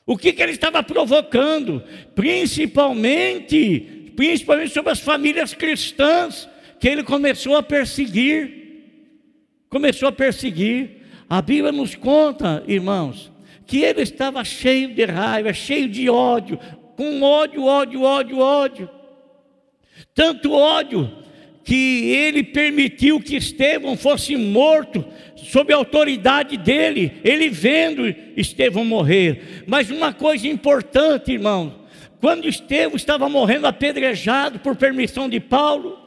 O 0.06 0.16
que, 0.16 0.32
que 0.32 0.42
ele 0.42 0.52
estava 0.52 0.82
provocando? 0.82 1.84
Principalmente 2.16 4.04
principalmente 4.16 4.74
sobre 4.74 4.92
as 4.92 5.00
famílias 5.00 5.54
cristãs, 5.54 6.48
que 6.80 6.88
ele 6.88 7.04
começou 7.04 7.56
a 7.56 7.64
perseguir. 7.64 8.63
Começou 9.74 10.08
a 10.08 10.12
perseguir. 10.12 11.02
A 11.28 11.42
Bíblia 11.42 11.72
nos 11.72 11.96
conta, 11.96 12.64
irmãos, 12.68 13.32
que 13.66 13.80
ele 13.80 14.04
estava 14.04 14.46
cheio 14.46 14.94
de 14.94 15.04
raiva, 15.04 15.52
cheio 15.52 15.90
de 15.90 16.08
ódio, 16.08 16.60
com 16.96 17.24
ódio, 17.24 17.66
ódio, 17.66 18.04
ódio, 18.04 18.38
ódio. 18.38 18.88
Tanto 20.14 20.52
ódio 20.52 21.12
que 21.64 22.12
ele 22.12 22.44
permitiu 22.44 23.20
que 23.20 23.36
Estevão 23.36 23.98
fosse 23.98 24.36
morto 24.36 25.04
sob 25.36 25.74
a 25.74 25.78
autoridade 25.78 26.56
dele, 26.56 27.14
ele 27.24 27.50
vendo 27.50 28.14
Estevão 28.38 28.86
morrer. 28.86 29.64
Mas 29.66 29.90
uma 29.90 30.14
coisa 30.14 30.48
importante, 30.48 31.32
irmão, 31.32 31.80
quando 32.22 32.48
Estevão 32.48 32.96
estava 32.96 33.28
morrendo 33.28 33.66
apedrejado 33.66 34.60
por 34.60 34.76
permissão 34.76 35.28
de 35.28 35.40
Paulo, 35.40 36.03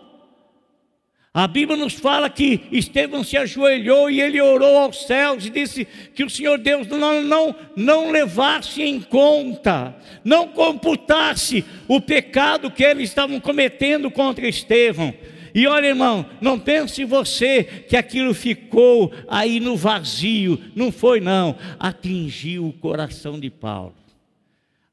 a 1.37 1.47
Bíblia 1.47 1.77
nos 1.77 1.93
fala 1.93 2.31
que 2.31 2.63
Estevão 2.73 3.23
se 3.23 3.37
ajoelhou 3.37 4.11
e 4.11 4.23
ele 4.23 4.41
orou 4.41 4.79
aos 4.79 5.05
céus 5.07 5.45
e 5.45 5.51
disse 5.51 5.87
que 6.15 6.25
o 6.25 6.31
Senhor 6.31 6.57
Deus 6.57 6.87
não, 6.87 7.23
não, 7.23 7.55
não 7.77 8.11
levasse 8.11 8.83
em 8.83 8.99
conta, 9.03 9.95
não 10.25 10.49
computasse 10.49 11.63
o 11.87 12.01
pecado 12.01 12.71
que 12.71 12.83
eles 12.83 13.11
estavam 13.11 13.39
cometendo 13.39 14.11
contra 14.11 14.49
Estevão. 14.49 15.13
E 15.55 15.67
olha, 15.67 15.89
irmão, 15.89 16.25
não 16.41 16.59
pense 16.59 17.05
você 17.05 17.63
que 17.63 17.99
aquilo 17.99 18.33
ficou 18.33 19.13
aí 19.29 19.61
no 19.61 19.77
vazio, 19.77 20.59
não 20.75 20.91
foi, 20.91 21.21
não, 21.21 21.55
atingiu 21.79 22.67
o 22.67 22.73
coração 22.73 23.39
de 23.39 23.51
Paulo 23.51 23.95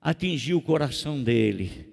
atingiu 0.04 0.58
o 0.58 0.62
coração 0.62 1.24
dele. 1.24 1.93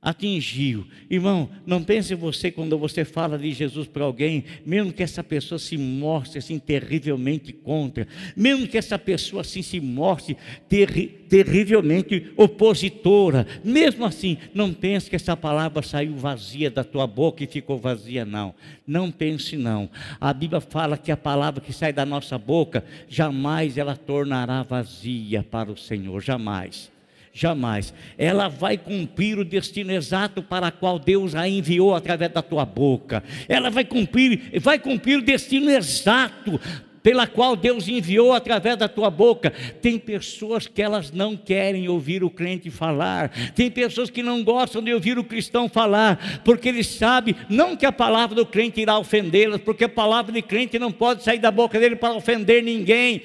Atingiu. 0.00 0.86
Irmão, 1.10 1.48
não 1.66 1.82
pense 1.82 2.14
você 2.14 2.50
quando 2.50 2.78
você 2.78 3.04
fala 3.04 3.36
de 3.36 3.50
Jesus 3.52 3.88
para 3.88 4.04
alguém, 4.04 4.44
mesmo 4.64 4.92
que 4.92 5.02
essa 5.02 5.24
pessoa 5.24 5.58
se 5.58 5.76
mostre 5.76 6.38
assim 6.38 6.58
terrivelmente 6.58 7.52
contra, 7.52 8.06
mesmo 8.36 8.66
que 8.68 8.78
essa 8.78 8.98
pessoa 8.98 9.42
assim 9.42 9.60
se 9.60 9.80
mostre 9.80 10.36
terri 10.68 11.18
terrivelmente 11.28 12.32
opositora, 12.36 13.46
mesmo 13.62 14.04
assim, 14.04 14.38
não 14.54 14.72
pense 14.72 15.10
que 15.10 15.16
essa 15.16 15.36
palavra 15.36 15.82
saiu 15.82 16.16
vazia 16.16 16.70
da 16.70 16.82
tua 16.82 17.06
boca 17.06 17.44
e 17.44 17.46
ficou 17.46 17.76
vazia, 17.76 18.24
não. 18.24 18.54
Não 18.86 19.10
pense 19.10 19.56
não. 19.56 19.90
A 20.18 20.32
Bíblia 20.32 20.60
fala 20.60 20.96
que 20.96 21.12
a 21.12 21.16
palavra 21.18 21.60
que 21.60 21.72
sai 21.72 21.92
da 21.92 22.06
nossa 22.06 22.38
boca, 22.38 22.82
jamais 23.08 23.76
ela 23.76 23.94
tornará 23.94 24.62
vazia 24.62 25.42
para 25.42 25.70
o 25.70 25.76
Senhor, 25.76 26.22
jamais 26.22 26.90
jamais. 27.32 27.92
Ela 28.16 28.48
vai 28.48 28.76
cumprir 28.76 29.38
o 29.38 29.44
destino 29.44 29.92
exato 29.92 30.42
para 30.42 30.70
qual 30.70 30.98
Deus 30.98 31.34
a 31.34 31.48
enviou 31.48 31.94
através 31.94 32.32
da 32.32 32.42
tua 32.42 32.64
boca. 32.64 33.22
Ela 33.48 33.70
vai 33.70 33.84
cumprir, 33.84 34.58
vai 34.60 34.78
cumprir 34.78 35.18
o 35.18 35.22
destino 35.22 35.70
exato 35.70 36.60
pela 37.02 37.26
qual 37.26 37.56
Deus 37.56 37.88
enviou 37.88 38.32
através 38.32 38.76
da 38.76 38.88
tua 38.88 39.10
boca. 39.10 39.52
Tem 39.80 39.98
pessoas 39.98 40.66
que 40.66 40.82
elas 40.82 41.10
não 41.10 41.36
querem 41.36 41.88
ouvir 41.88 42.24
o 42.24 42.30
crente 42.30 42.70
falar, 42.70 43.30
tem 43.54 43.70
pessoas 43.70 44.10
que 44.10 44.22
não 44.22 44.42
gostam 44.42 44.82
de 44.82 44.92
ouvir 44.92 45.18
o 45.18 45.24
cristão 45.24 45.68
falar, 45.68 46.40
porque 46.44 46.68
eles 46.68 46.86
sabem, 46.86 47.34
não 47.48 47.76
que 47.76 47.86
a 47.86 47.92
palavra 47.92 48.34
do 48.34 48.46
crente 48.46 48.80
irá 48.80 48.98
ofendê-las, 48.98 49.60
porque 49.60 49.84
a 49.84 49.88
palavra 49.88 50.32
de 50.32 50.42
crente 50.42 50.78
não 50.78 50.92
pode 50.92 51.22
sair 51.22 51.38
da 51.38 51.50
boca 51.50 51.78
dele 51.78 51.96
para 51.96 52.14
ofender 52.14 52.62
ninguém, 52.62 53.22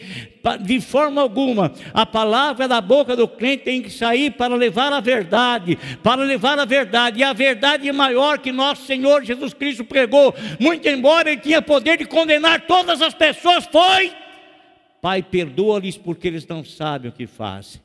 de 0.61 0.81
forma 0.81 1.21
alguma. 1.21 1.71
A 1.93 2.05
palavra 2.05 2.67
da 2.67 2.81
boca 2.81 3.15
do 3.15 3.27
crente 3.27 3.63
tem 3.63 3.81
que 3.81 3.89
sair 3.89 4.31
para 4.31 4.55
levar 4.55 4.91
a 4.91 4.99
verdade, 4.99 5.77
para 6.01 6.23
levar 6.23 6.59
a 6.59 6.65
verdade, 6.65 7.19
e 7.19 7.23
a 7.23 7.33
verdade 7.33 7.87
é 7.87 7.93
maior 7.93 8.39
que 8.39 8.51
nosso 8.51 8.85
Senhor 8.85 9.23
Jesus 9.23 9.53
Cristo 9.53 9.83
pregou, 9.83 10.33
muito 10.59 10.87
embora 10.87 11.31
ele 11.31 11.41
tinha 11.41 11.61
poder 11.61 11.97
de 11.97 12.05
condenar 12.05 12.61
todas 12.61 13.01
as 13.01 13.13
pessoas 13.13 13.62
foi: 13.65 14.13
Pai, 15.01 15.21
perdoa-lhes 15.21 15.97
porque 15.97 16.27
eles 16.27 16.47
não 16.47 16.63
sabem 16.63 17.09
o 17.09 17.13
que 17.13 17.27
fazem. 17.27 17.81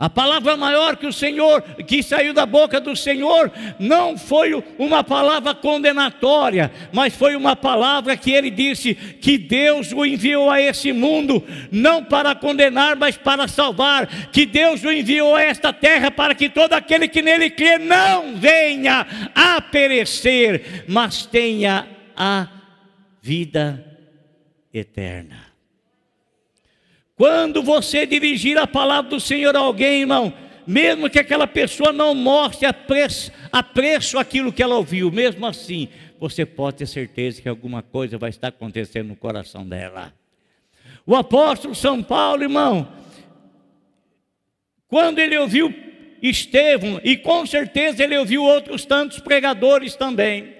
A 0.00 0.08
palavra 0.08 0.56
maior 0.56 0.96
que 0.96 1.06
o 1.06 1.12
Senhor, 1.12 1.60
que 1.86 2.02
saiu 2.02 2.32
da 2.32 2.46
boca 2.46 2.80
do 2.80 2.96
Senhor, 2.96 3.52
não 3.78 4.16
foi 4.16 4.54
uma 4.78 5.04
palavra 5.04 5.54
condenatória, 5.54 6.72
mas 6.90 7.14
foi 7.14 7.36
uma 7.36 7.54
palavra 7.54 8.16
que 8.16 8.32
ele 8.32 8.48
disse 8.48 8.94
que 8.94 9.36
Deus 9.36 9.92
o 9.92 10.06
enviou 10.06 10.48
a 10.48 10.58
esse 10.58 10.90
mundo, 10.90 11.44
não 11.70 12.02
para 12.02 12.34
condenar, 12.34 12.96
mas 12.96 13.18
para 13.18 13.46
salvar, 13.46 14.06
que 14.30 14.46
Deus 14.46 14.82
o 14.84 14.90
enviou 14.90 15.36
a 15.36 15.42
esta 15.42 15.70
terra 15.70 16.10
para 16.10 16.34
que 16.34 16.48
todo 16.48 16.72
aquele 16.72 17.06
que 17.06 17.20
nele 17.20 17.50
crê 17.50 17.76
não 17.76 18.36
venha 18.36 19.06
a 19.34 19.60
perecer, 19.60 20.84
mas 20.88 21.26
tenha 21.26 21.86
a 22.16 22.48
vida 23.20 23.84
eterna. 24.72 25.46
Quando 27.16 27.62
você 27.62 28.06
dirigir 28.06 28.56
a 28.56 28.66
palavra 28.66 29.10
do 29.10 29.20
Senhor 29.20 29.54
a 29.54 29.60
alguém, 29.60 30.00
irmão, 30.00 30.32
mesmo 30.66 31.10
que 31.10 31.18
aquela 31.18 31.46
pessoa 31.46 31.92
não 31.92 32.14
mostre 32.14 32.66
apreço, 32.66 33.30
apreço 33.52 34.18
aquilo 34.18 34.52
que 34.52 34.62
ela 34.62 34.76
ouviu, 34.76 35.10
mesmo 35.10 35.44
assim, 35.46 35.88
você 36.18 36.46
pode 36.46 36.78
ter 36.78 36.86
certeza 36.86 37.42
que 37.42 37.48
alguma 37.48 37.82
coisa 37.82 38.16
vai 38.16 38.30
estar 38.30 38.48
acontecendo 38.48 39.08
no 39.08 39.16
coração 39.16 39.66
dela. 39.68 40.14
O 41.06 41.14
apóstolo 41.14 41.74
São 41.74 42.02
Paulo, 42.02 42.42
irmão, 42.42 42.90
quando 44.88 45.18
ele 45.18 45.36
ouviu 45.36 45.74
Estevão, 46.22 47.00
e 47.02 47.16
com 47.16 47.46
certeza 47.46 48.04
ele 48.04 48.16
ouviu 48.16 48.44
outros 48.44 48.84
tantos 48.84 49.18
pregadores 49.20 49.96
também, 49.96 50.59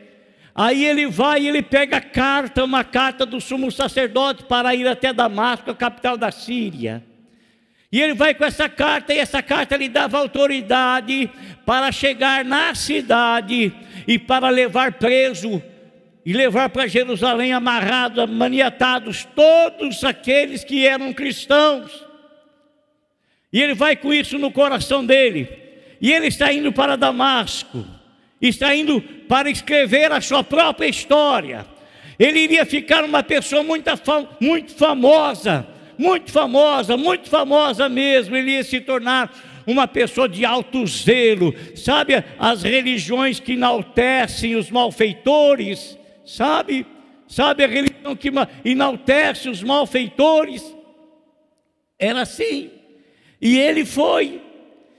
Aí 0.54 0.85
ele 0.85 1.07
vai 1.07 1.42
e 1.42 1.49
ele 1.49 1.62
pega 1.62 1.99
a 1.99 2.00
carta, 2.00 2.64
uma 2.64 2.85
carta 2.85 3.25
do 3.25 3.40
sumo 3.40 3.71
sacerdote 3.71 4.45
para 4.45 4.75
ir 4.75 4.87
até 4.87 5.12
Damasco, 5.12 5.71
a 5.71 5.75
capital 5.75 6.16
da 6.16 6.30
Síria. 6.30 7.04
E 7.92 8.00
ele 8.00 8.14
vai 8.14 8.35
com 8.35 8.45
essa 8.45 8.69
carta, 8.69 9.12
e 9.12 9.19
essa 9.19 9.42
carta 9.42 9.76
lhe 9.76 9.88
dava 9.88 10.19
autoridade 10.19 11.30
para 11.66 11.90
chegar 11.90 12.45
na 12.45 12.75
cidade 12.75 13.73
e 14.07 14.19
para 14.19 14.49
levar 14.49 14.92
preso 14.92 15.62
e 16.25 16.33
levar 16.33 16.69
para 16.69 16.87
Jerusalém 16.87 17.52
amarrados, 17.52 18.28
maniatados, 18.28 19.26
todos 19.35 20.04
aqueles 20.04 20.63
que 20.63 20.86
eram 20.86 21.13
cristãos. 21.13 22.06
E 23.52 23.60
ele 23.60 23.75
vai 23.75 23.97
com 23.97 24.13
isso 24.13 24.39
no 24.39 24.52
coração 24.52 25.04
dele. 25.04 25.49
E 26.00 26.13
ele 26.13 26.28
está 26.28 26.52
indo 26.52 26.73
para 26.73 26.97
Damasco 26.97 27.84
está 28.41 28.75
indo 28.75 29.00
para 29.29 29.50
escrever 29.50 30.13
a 30.13 30.21
sua 30.21 30.43
própria 30.43 30.89
história. 30.89 31.67
Ele 32.19 32.41
iria 32.41 32.67
ficar 32.67 33.05
uma 33.05 33.23
pessoa 33.23 33.63
muito, 33.63 33.91
muito 34.41 34.75
famosa, 34.75 35.67
muito 35.97 36.31
famosa, 36.31 36.97
muito 36.97 37.29
famosa 37.29 37.89
mesmo. 37.89 38.37
Ele 38.37 38.53
ia 38.53 38.65
se 38.65 38.81
tornar 38.81 39.33
uma 39.67 39.87
pessoa 39.87 40.29
de 40.29 40.45
alto 40.45 40.87
zelo, 40.87 41.55
sabe? 41.75 42.23
As 42.39 42.63
religiões 42.63 43.41
que 43.41 43.53
enaltecem 43.53 44.57
os 44.57 44.71
malfeitores, 44.71 45.99
sabe? 46.25 46.87
Sabe 47.26 47.63
a 47.63 47.69
religião 47.69 48.17
que 48.17 48.31
enaltece 48.65 49.49
os 49.49 49.63
malfeitores? 49.63 50.76
Era 51.99 52.23
assim. 52.23 52.71
E 53.41 53.59
ele 53.59 53.85
foi. 53.85 54.43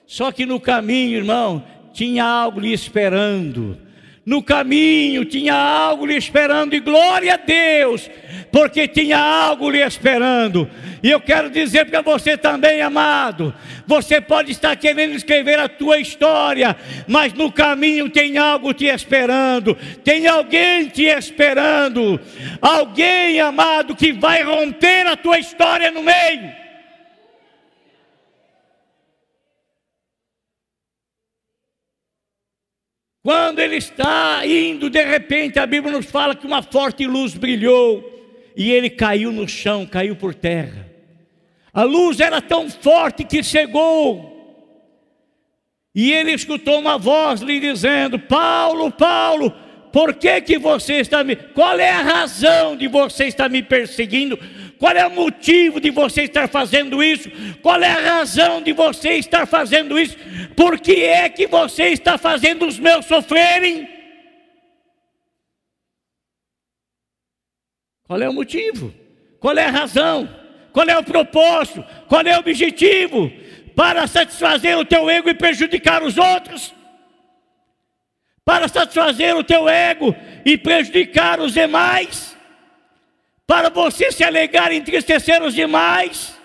Só 0.07 0.31
que 0.31 0.45
no 0.45 0.59
caminho, 0.59 1.17
irmão, 1.17 1.63
tinha 1.93 2.23
algo 2.23 2.59
lhe 2.59 2.73
esperando. 2.73 3.77
No 4.23 4.43
caminho 4.43 5.25
tinha 5.25 5.55
algo 5.55 6.05
lhe 6.05 6.15
esperando, 6.15 6.75
e 6.75 6.79
glória 6.79 7.33
a 7.33 7.37
Deus, 7.37 8.07
porque 8.51 8.87
tinha 8.87 9.17
algo 9.17 9.69
lhe 9.69 9.79
esperando. 9.79 10.69
E 11.01 11.09
eu 11.09 11.19
quero 11.19 11.49
dizer 11.49 11.85
para 11.85 12.01
você 12.01 12.37
também, 12.37 12.81
amado: 12.81 13.53
você 13.87 14.21
pode 14.21 14.51
estar 14.51 14.75
querendo 14.75 15.15
escrever 15.15 15.57
a 15.57 15.67
tua 15.67 15.97
história, 15.97 16.77
mas 17.07 17.33
no 17.33 17.51
caminho 17.51 18.09
tem 18.09 18.37
algo 18.37 18.73
te 18.73 18.85
esperando, 18.85 19.75
tem 20.03 20.27
alguém 20.27 20.87
te 20.87 21.05
esperando, 21.05 22.19
alguém, 22.61 23.39
amado, 23.39 23.95
que 23.95 24.11
vai 24.11 24.43
romper 24.43 25.07
a 25.07 25.17
tua 25.17 25.39
história 25.39 25.89
no 25.89 26.03
meio. 26.03 26.61
Quando 33.23 33.59
ele 33.59 33.75
está 33.75 34.45
indo, 34.45 34.89
de 34.89 35.03
repente 35.03 35.59
a 35.59 35.65
Bíblia 35.65 35.95
nos 35.95 36.07
fala 36.07 36.35
que 36.35 36.47
uma 36.47 36.63
forte 36.63 37.05
luz 37.05 37.35
brilhou 37.35 38.07
e 38.55 38.71
ele 38.71 38.89
caiu 38.89 39.31
no 39.31 39.47
chão, 39.47 39.85
caiu 39.85 40.15
por 40.15 40.33
terra. 40.33 40.89
A 41.73 41.83
luz 41.83 42.19
era 42.19 42.41
tão 42.41 42.69
forte 42.69 43.23
que 43.23 43.43
cegou. 43.43 44.29
E 45.93 46.11
ele 46.11 46.31
escutou 46.31 46.79
uma 46.79 46.97
voz 46.97 47.41
lhe 47.41 47.59
dizendo: 47.59 48.17
Paulo, 48.17 48.91
Paulo, 48.91 49.53
por 49.91 50.13
que 50.15 50.41
que 50.41 50.57
você 50.57 50.95
está 50.95 51.23
me 51.23 51.35
Qual 51.35 51.77
é 51.79 51.89
a 51.89 52.01
razão 52.01 52.75
de 52.75 52.87
você 52.87 53.25
estar 53.25 53.49
me 53.49 53.61
perseguindo? 53.61 54.39
Qual 54.81 54.93
é 54.93 55.05
o 55.05 55.11
motivo 55.11 55.79
de 55.79 55.91
você 55.91 56.23
estar 56.23 56.47
fazendo 56.47 57.03
isso? 57.03 57.29
Qual 57.61 57.79
é 57.83 57.91
a 57.91 58.17
razão 58.17 58.63
de 58.63 58.73
você 58.73 59.09
estar 59.11 59.45
fazendo 59.45 59.99
isso? 59.99 60.17
Por 60.55 60.79
que 60.79 61.03
é 61.03 61.29
que 61.29 61.45
você 61.45 61.89
está 61.89 62.17
fazendo 62.17 62.65
os 62.65 62.79
meus 62.79 63.05
sofrerem? 63.05 63.87
Qual 68.07 68.19
é 68.19 68.27
o 68.27 68.33
motivo? 68.33 68.91
Qual 69.39 69.55
é 69.55 69.65
a 69.65 69.69
razão? 69.69 70.27
Qual 70.73 70.89
é 70.89 70.97
o 70.97 71.03
propósito? 71.03 71.85
Qual 72.07 72.23
é 72.23 72.35
o 72.35 72.39
objetivo? 72.39 73.31
Para 73.75 74.07
satisfazer 74.07 74.75
o 74.79 74.83
teu 74.83 75.07
ego 75.11 75.29
e 75.29 75.35
prejudicar 75.35 76.01
os 76.01 76.17
outros? 76.17 76.73
Para 78.43 78.67
satisfazer 78.67 79.35
o 79.35 79.43
teu 79.43 79.69
ego 79.69 80.15
e 80.43 80.57
prejudicar 80.57 81.39
os 81.39 81.53
demais? 81.53 82.30
Para 83.51 83.69
você 83.69 84.13
se 84.13 84.23
alegar 84.23 84.71
e 84.71 84.77
entristecer 84.77 85.43
os 85.43 85.53
demais? 85.53 86.39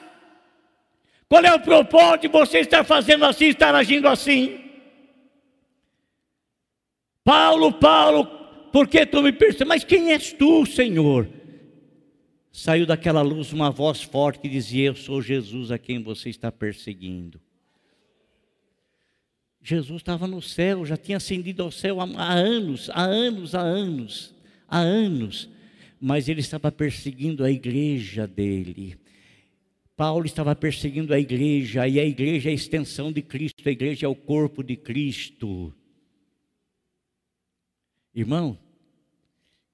Qual 1.29 1.40
é 1.45 1.55
o 1.55 1.61
propósito 1.61 2.23
de 2.23 2.29
você 2.29 2.59
estar 2.59 2.83
fazendo 2.83 3.25
assim, 3.25 3.45
estar 3.45 3.73
agindo 3.77 4.09
assim? 4.09 4.59
Paulo, 7.23 7.73
Paulo, 7.75 8.27
por 8.73 8.88
que 8.88 9.07
tu 9.07 9.23
me 9.23 9.31
persegues? 9.31 9.69
Mas 9.69 9.85
quem 9.85 10.11
és 10.11 10.33
tu, 10.33 10.66
Senhor? 10.66 11.31
Saiu 12.51 12.85
daquela 12.85 13.23
luz 13.23 13.53
uma 13.53 13.71
voz 13.71 14.03
forte 14.03 14.40
que 14.40 14.49
dizia: 14.49 14.88
Eu 14.88 14.97
sou 14.97 15.23
Jesus 15.23 15.71
a 15.71 15.79
quem 15.79 16.03
você 16.03 16.29
está 16.29 16.51
perseguindo. 16.51 17.40
Jesus 19.62 19.99
estava 20.03 20.27
no 20.27 20.42
céu, 20.42 20.85
já 20.85 20.97
tinha 20.97 21.19
ascendido 21.19 21.62
ao 21.62 21.71
céu 21.71 21.99
há 22.01 22.33
anos, 22.33 22.90
há 22.90 23.03
anos, 23.03 23.55
há 23.55 23.61
anos, 23.61 24.35
há 24.66 24.79
anos 24.79 25.55
mas 26.01 26.29
ele 26.29 26.41
estava 26.41 26.71
perseguindo 26.71 27.45
a 27.45 27.51
igreja 27.51 28.27
dele. 28.27 28.99
Paulo 29.97 30.27
estava 30.27 30.55
perseguindo 30.55 31.15
a 31.15 31.19
igreja, 31.19 31.89
e 31.89 31.99
a 31.99 32.05
igreja 32.05 32.51
é 32.51 32.53
a 32.53 32.55
extensão 32.55 33.11
de 33.11 33.23
Cristo, 33.23 33.67
a 33.67 33.73
igreja 33.73 34.07
é 34.07 34.09
o 34.09 34.15
corpo 34.15 34.63
de 34.63 34.77
Cristo. 34.77 35.75
Irmão, 38.15 38.59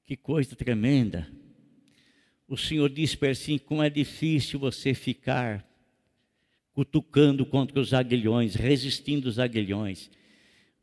que 0.04 0.16
coisa 0.16 0.54
tremenda. 0.54 1.28
O 2.46 2.56
Senhor 2.56 2.88
disse 2.88 3.16
para 3.16 3.28
ele 3.28 3.32
assim: 3.32 3.58
como 3.58 3.82
é 3.82 3.90
difícil 3.90 4.60
você 4.60 4.94
ficar 4.94 5.66
cutucando 6.72 7.44
contra 7.44 7.80
os 7.80 7.92
aguilhões, 7.92 8.54
resistindo 8.54 9.26
os 9.26 9.38
aguilhões. 9.38 10.10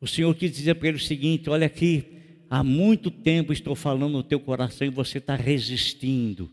O 0.00 0.06
Senhor 0.06 0.34
quis 0.34 0.52
dizer 0.52 0.74
para 0.74 0.88
ele 0.88 0.96
o 0.96 1.00
seguinte: 1.00 1.48
olha 1.48 1.66
aqui, 1.66 2.19
há 2.50 2.64
muito 2.64 3.10
tempo 3.10 3.52
estou 3.52 3.76
falando 3.76 4.12
no 4.12 4.22
teu 4.24 4.40
coração 4.40 4.84
e 4.84 4.90
você 4.90 5.18
está 5.18 5.36
resistindo. 5.36 6.50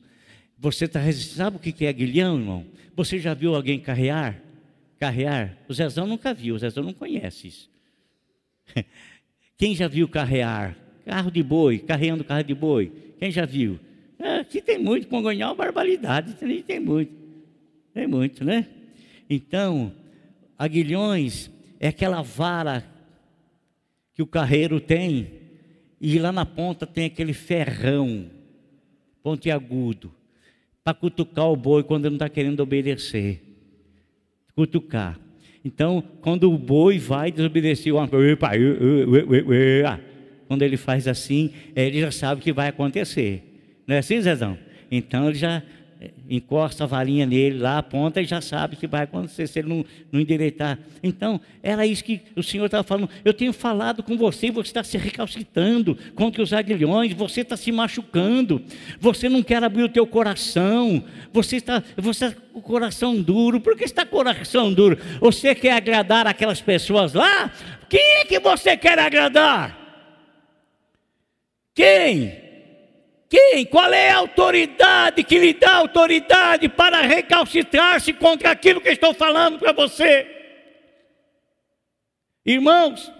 Você 0.60 0.86
está 0.86 1.00
resistindo. 1.00 1.38
Sabe 1.38 1.58
o 1.58 1.60
que 1.60 1.84
é 1.84 1.90
aguilhão, 1.90 2.38
irmão? 2.38 2.66
Você 2.96 3.18
já 3.18 3.34
viu 3.34 3.56
alguém 3.56 3.80
carrear? 3.80 4.40
Carrear? 5.00 5.58
O 5.68 5.74
Zezão 5.74 6.06
nunca 6.06 6.34
viu, 6.34 6.56
o 6.56 6.60
Zezão 6.60 6.84
não 6.84 6.94
conhece 6.94 7.48
isso. 7.48 7.70
Quem 9.58 9.76
já 9.76 9.88
viu 9.88 10.08
carrear? 10.08 10.78
Carro 11.04 11.32
de 11.32 11.42
boi, 11.42 11.80
carreando 11.80 12.24
carro 12.24 12.44
de 12.44 12.54
boi. 12.54 12.92
Quem 13.20 13.32
já 13.32 13.46
viu? 13.46 13.80
É, 14.20 14.40
aqui 14.40 14.62
tem 14.62 14.78
muito, 14.78 15.08
Congonhal, 15.08 15.56
barbaridade, 15.56 16.34
tem, 16.36 16.62
tem 16.62 16.80
muito. 16.80 17.12
Tem 17.94 18.08
muito, 18.08 18.44
né? 18.44 18.68
Então, 19.30 19.94
aguilhões 20.58 21.50
é 21.80 21.88
aquela 21.88 22.22
vara 22.22 22.86
que 24.14 24.22
o 24.22 24.28
carreiro 24.28 24.80
tem, 24.80 25.32
e 26.00 26.20
lá 26.20 26.32
na 26.32 26.46
ponta 26.46 26.86
tem 26.86 27.06
aquele 27.06 27.34
ferrão 27.34 28.30
pontiagudo 29.24 30.12
para 30.84 30.94
cutucar 30.94 31.46
o 31.46 31.56
boi 31.56 31.84
quando 31.84 32.06
ele 32.06 32.12
não 32.12 32.16
está 32.18 32.30
querendo 32.30 32.62
obedecer. 32.62 33.42
Cutucar. 34.56 35.20
Então, 35.66 36.02
quando 36.22 36.52
o 36.52 36.58
boi 36.58 36.98
vai 36.98 37.32
desobedecer 37.32 37.94
coisa, 37.94 38.08
quando 40.48 40.62
ele 40.62 40.78
faz 40.78 41.08
assim, 41.08 41.52
ele 41.76 42.00
já 42.00 42.12
sabe 42.12 42.40
o 42.40 42.44
que 42.44 42.54
vai 42.54 42.70
acontecer. 42.70 43.44
Não 43.86 43.96
é 43.96 44.00
assim, 44.00 44.22
Zezão? 44.22 44.58
Então 44.90 45.28
ele 45.28 45.38
já 45.38 45.62
encosta 46.30 46.84
a 46.84 46.88
varinha 46.88 47.26
nele 47.26 47.58
lá, 47.58 47.80
aponta 47.80 48.22
e 48.22 48.26
já 48.26 48.42
sabe 48.42 48.76
que 48.76 48.86
vai 48.86 49.04
acontecer 49.04 49.48
se 49.48 49.60
ele 49.60 49.70
não, 49.70 49.86
não 50.12 50.20
endireitar. 50.20 50.78
Então, 51.02 51.40
era 51.64 51.86
isso 51.86 52.04
que 52.04 52.22
o 52.36 52.44
Senhor 52.44 52.66
estava 52.66 52.84
falando. 52.84 53.10
Eu 53.26 53.34
tenho 53.34 53.52
falado 53.52 54.04
com 54.04 54.18
você, 54.18 54.52
você 54.52 54.70
está 54.70 54.84
se 54.84 54.98
recalcitando 54.98 55.98
contra 56.16 56.42
os 56.42 56.54
aguilhões, 56.54 57.14
você 57.14 57.42
está 57.42 57.58
se 57.58 57.72
machucando, 57.72 58.62
você 59.00 59.28
não 59.28 59.42
quer 59.42 59.64
abrir 59.64 59.84
o 59.84 59.90
teu 59.90 60.06
coração, 60.06 61.04
você 61.34 61.58
está, 61.58 61.84
você 61.96 62.26
está 62.26 62.42
com 62.52 62.60
o 62.60 62.62
coração 62.62 63.22
duro. 63.22 63.60
Por 63.60 63.76
que 63.76 63.84
está 63.84 64.06
com 64.06 64.16
o 64.16 64.24
coração 64.24 64.74
duro? 64.74 64.98
Você 65.20 65.56
quer 65.56 65.74
agradar 65.74 66.28
aquelas 66.28 66.62
pessoas 66.62 67.14
lá? 67.14 67.52
Quem 67.90 68.22
é 68.22 68.26
que 68.26 68.40
você 68.40 68.76
quer 68.78 69.00
agradar? 69.00 69.78
Quem? 71.74 72.47
Quem? 73.30 73.66
Qual 73.66 73.92
é 73.92 74.10
a 74.10 74.18
autoridade 74.18 75.24
que 75.24 75.38
lhe 75.38 75.54
dá 75.54 75.76
autoridade 75.76 76.70
para 76.70 77.02
recalcitrar-se 77.02 78.14
contra 78.14 78.52
aquilo 78.52 78.80
que 78.80 78.90
estou 78.90 79.14
falando 79.14 79.60
para 79.60 79.74
você? 79.74 80.26
Irmãos, 82.46 83.12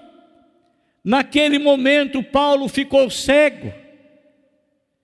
naquele 1.04 1.60
momento 1.60 2.24
Paulo 2.24 2.70
ficou 2.70 3.10
cego. 3.10 3.74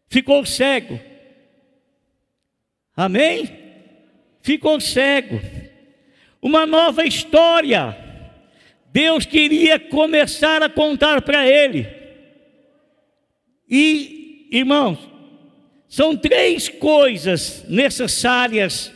Ficou 0.08 0.46
cego. 0.46 1.00
Amém? 2.96 3.50
Ficou 4.42 4.80
cego. 4.80 5.42
Uma 6.42 6.66
nova 6.66 7.04
história. 7.06 7.98
Deus 8.94 9.26
queria 9.26 9.80
começar 9.80 10.62
a 10.64 10.70
contar 10.70 11.24
para 11.24 11.46
ele. 11.48 11.88
E 13.68 14.13
Irmãos, 14.54 15.00
são 15.88 16.16
três 16.16 16.70
coisas 16.70 17.66
necessárias 17.68 18.94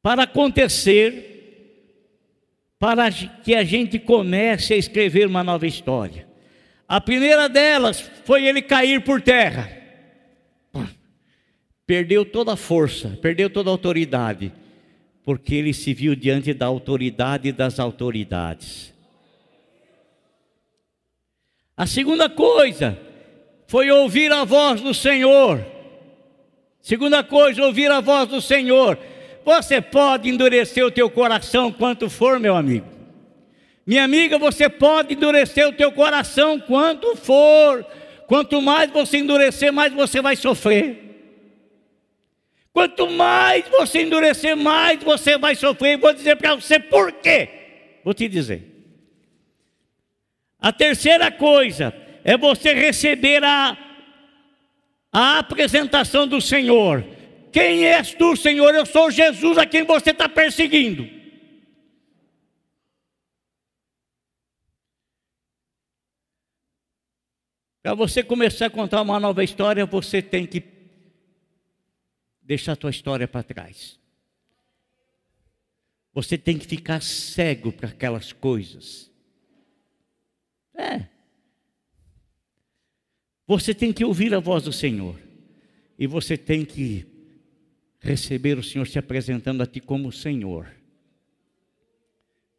para 0.00 0.22
acontecer, 0.22 1.26
para 2.78 3.10
que 3.10 3.56
a 3.56 3.64
gente 3.64 3.98
comece 3.98 4.72
a 4.72 4.76
escrever 4.76 5.26
uma 5.26 5.42
nova 5.42 5.66
história. 5.66 6.28
A 6.86 7.00
primeira 7.00 7.48
delas 7.48 8.00
foi 8.24 8.46
ele 8.46 8.62
cair 8.62 9.02
por 9.02 9.20
terra. 9.20 9.68
Perdeu 11.84 12.24
toda 12.24 12.52
a 12.52 12.56
força, 12.56 13.18
perdeu 13.20 13.50
toda 13.50 13.68
a 13.68 13.72
autoridade, 13.72 14.52
porque 15.24 15.56
ele 15.56 15.74
se 15.74 15.92
viu 15.92 16.14
diante 16.14 16.54
da 16.54 16.66
autoridade 16.66 17.50
das 17.50 17.80
autoridades. 17.80 18.94
A 21.80 21.86
segunda 21.86 22.28
coisa 22.28 22.98
foi 23.66 23.90
ouvir 23.90 24.30
a 24.30 24.44
voz 24.44 24.82
do 24.82 24.92
Senhor. 24.92 25.64
Segunda 26.82 27.24
coisa, 27.24 27.64
ouvir 27.64 27.90
a 27.90 28.02
voz 28.02 28.28
do 28.28 28.38
Senhor. 28.38 28.98
Você 29.46 29.80
pode 29.80 30.28
endurecer 30.28 30.84
o 30.84 30.90
teu 30.90 31.08
coração 31.08 31.72
quanto 31.72 32.10
for, 32.10 32.38
meu 32.38 32.54
amigo. 32.54 32.86
Minha 33.86 34.04
amiga, 34.04 34.36
você 34.38 34.68
pode 34.68 35.14
endurecer 35.14 35.66
o 35.66 35.72
teu 35.72 35.90
coração 35.90 36.60
quanto 36.60 37.16
for. 37.16 37.82
Quanto 38.26 38.60
mais 38.60 38.90
você 38.90 39.16
endurecer, 39.16 39.72
mais 39.72 39.90
você 39.90 40.20
vai 40.20 40.36
sofrer. 40.36 40.98
Quanto 42.74 43.08
mais 43.08 43.64
você 43.70 44.02
endurecer, 44.02 44.54
mais 44.54 45.02
você 45.02 45.38
vai 45.38 45.54
sofrer. 45.54 45.96
Vou 45.96 46.12
dizer 46.12 46.36
para 46.36 46.56
você 46.56 46.78
por 46.78 47.10
quê. 47.10 47.48
Vou 48.04 48.12
te 48.12 48.28
dizer. 48.28 48.69
A 50.60 50.72
terceira 50.72 51.32
coisa 51.32 51.94
é 52.22 52.36
você 52.36 52.74
receber 52.74 53.42
a, 53.42 53.76
a 55.10 55.38
apresentação 55.38 56.28
do 56.28 56.40
Senhor. 56.40 57.04
Quem 57.50 57.86
és 57.86 58.14
tu, 58.14 58.36
Senhor? 58.36 58.74
Eu 58.74 58.84
sou 58.84 59.10
Jesus 59.10 59.56
a 59.56 59.66
quem 59.66 59.84
você 59.84 60.10
está 60.10 60.28
perseguindo. 60.28 61.20
Para 67.82 67.94
você 67.94 68.22
começar 68.22 68.66
a 68.66 68.70
contar 68.70 69.00
uma 69.00 69.18
nova 69.18 69.42
história, 69.42 69.86
você 69.86 70.20
tem 70.20 70.46
que 70.46 70.62
deixar 72.42 72.72
a 72.72 72.76
tua 72.76 72.90
história 72.90 73.26
para 73.26 73.42
trás. 73.42 73.98
Você 76.12 76.36
tem 76.36 76.58
que 76.58 76.66
ficar 76.66 77.00
cego 77.00 77.72
para 77.72 77.88
aquelas 77.88 78.32
coisas. 78.32 79.09
É. 80.80 81.06
Você 83.46 83.74
tem 83.74 83.92
que 83.92 84.04
ouvir 84.04 84.34
a 84.34 84.40
voz 84.40 84.64
do 84.64 84.72
Senhor. 84.72 85.16
E 85.98 86.06
você 86.06 86.36
tem 86.36 86.64
que 86.64 87.06
receber 87.98 88.56
o 88.56 88.62
Senhor 88.62 88.86
se 88.86 88.98
apresentando 88.98 89.62
a 89.62 89.66
ti 89.66 89.80
como 89.80 90.10
Senhor. 90.10 90.66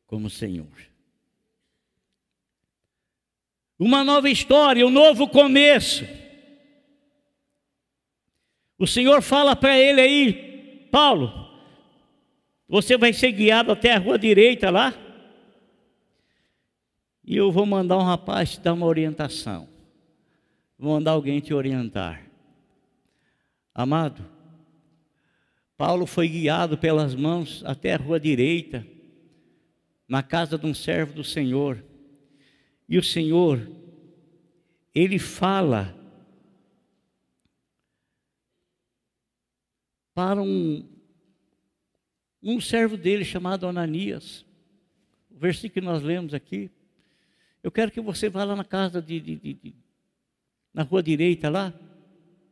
Como 0.05 0.29
Senhor. 0.29 0.67
Uma 3.79 4.03
nova 4.03 4.29
história, 4.29 4.85
um 4.85 4.91
novo 4.91 5.27
começo. 5.27 6.05
O 8.77 8.85
Senhor 8.85 9.23
fala 9.23 9.55
para 9.55 9.77
ele 9.77 10.01
aí, 10.01 10.87
Paulo, 10.91 11.49
você 12.67 12.95
vai 12.95 13.11
ser 13.11 13.31
guiado 13.31 13.71
até 13.71 13.93
a 13.93 13.97
rua 13.97 14.19
direita 14.19 14.69
lá. 14.69 14.93
E 17.31 17.37
eu 17.37 17.49
vou 17.49 17.65
mandar 17.65 17.97
um 17.97 18.03
rapaz 18.03 18.51
te 18.51 18.59
dar 18.59 18.73
uma 18.73 18.85
orientação. 18.85 19.69
Vou 20.77 20.95
mandar 20.95 21.11
alguém 21.11 21.39
te 21.39 21.53
orientar. 21.53 22.29
Amado, 23.73 24.29
Paulo 25.77 26.05
foi 26.05 26.27
guiado 26.27 26.77
pelas 26.77 27.15
mãos 27.15 27.63
até 27.65 27.93
a 27.93 27.97
rua 27.97 28.19
direita, 28.19 28.85
na 30.09 30.21
casa 30.21 30.57
de 30.57 30.65
um 30.65 30.73
servo 30.73 31.13
do 31.13 31.23
Senhor. 31.23 31.81
E 32.89 32.97
o 32.97 33.03
Senhor, 33.03 33.65
ele 34.93 35.17
fala 35.17 35.97
para 40.13 40.41
um, 40.41 40.85
um 42.43 42.59
servo 42.59 42.97
dele 42.97 43.23
chamado 43.23 43.65
Ananias. 43.65 44.45
O 45.29 45.39
versículo 45.39 45.71
que 45.75 45.79
nós 45.79 46.03
lemos 46.03 46.33
aqui. 46.33 46.69
Eu 47.63 47.71
quero 47.71 47.91
que 47.91 48.01
você 48.01 48.29
vá 48.29 48.43
lá 48.43 48.55
na 48.55 48.63
casa 48.63 49.01
de, 49.01 49.19
de, 49.19 49.35
de, 49.35 49.53
de 49.53 49.73
na 50.73 50.83
rua 50.83 51.03
direita 51.03 51.49
lá, 51.49 51.73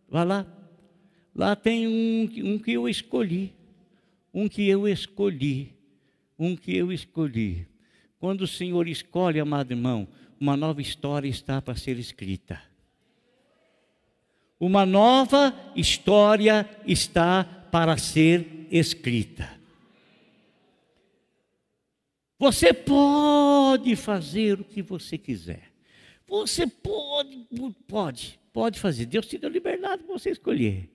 vá 0.08 0.24
lá. 0.24 0.46
Lá 1.34 1.56
tem 1.56 1.88
um, 1.88 2.54
um 2.54 2.60
que 2.60 2.74
eu 2.74 2.88
escolhi, 2.88 3.54
um 4.34 4.48
que 4.50 4.68
eu 4.68 4.88
escolhi, 4.88 5.74
um 6.38 6.56
que 6.56 6.76
eu 6.76 6.92
escolhi. 6.92 7.68
Quando 8.20 8.42
o 8.42 8.48
Senhor 8.48 8.88
escolhe, 8.88 9.40
amado 9.40 9.72
irmão, 9.72 10.08
uma 10.40 10.58
nova 10.58 10.82
história 10.82 11.28
está 11.28 11.62
para 11.62 11.76
ser 11.76 11.98
escrita. 11.98 12.62
Uma 14.60 14.86
nova 14.86 15.54
história 15.76 16.70
está 16.86 17.46
para 17.72 17.98
ser 17.98 18.68
escrita. 18.70 19.59
Você 22.40 22.74
pode 22.74 23.98
fazer 23.98 24.62
o 24.62 24.64
que 24.64 24.82
você 24.82 25.18
quiser. 25.18 25.70
Você 26.26 26.66
pode, 26.66 27.46
pode, 27.86 28.40
pode 28.54 28.80
fazer. 28.80 29.06
Deus 29.08 29.28
te 29.28 29.38
deu 29.38 29.50
liberdade 29.50 30.04
para 30.04 30.14
você 30.14 30.30
escolher. 30.30 30.90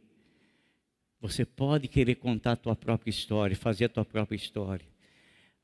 Você 1.21 1.45
pode 1.45 1.87
querer 1.87 2.15
contar 2.15 2.53
a 2.53 2.57
tua 2.57 2.75
própria 2.75 3.11
história, 3.11 3.55
fazer 3.55 3.85
a 3.85 3.89
tua 3.91 4.05
própria 4.07 4.37
história. 4.37 4.87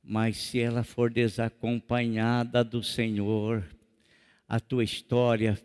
Mas 0.03 0.37
se 0.37 0.61
ela 0.61 0.83
for 0.83 1.11
desacompanhada 1.11 2.63
do 2.63 2.83
Senhor, 2.83 3.65
a 4.47 4.61
tua 4.61 4.85
história 4.85 5.59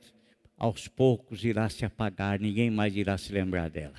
aos 0.58 0.88
poucos 0.88 1.43
irá 1.43 1.67
se 1.67 1.84
apagar, 1.84 2.39
ninguém 2.39 2.71
mais 2.71 2.95
irá 2.95 3.17
se 3.17 3.34
lembrar 3.34 3.69
dela. 3.69 3.97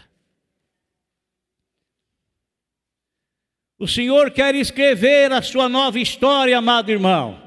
O 3.78 3.86
Senhor 3.86 4.30
quer 4.30 4.54
escrever 4.54 5.30
a 5.32 5.42
sua 5.42 5.68
nova 5.68 5.98
história, 5.98 6.56
amado 6.56 6.90
irmão. 6.90 7.42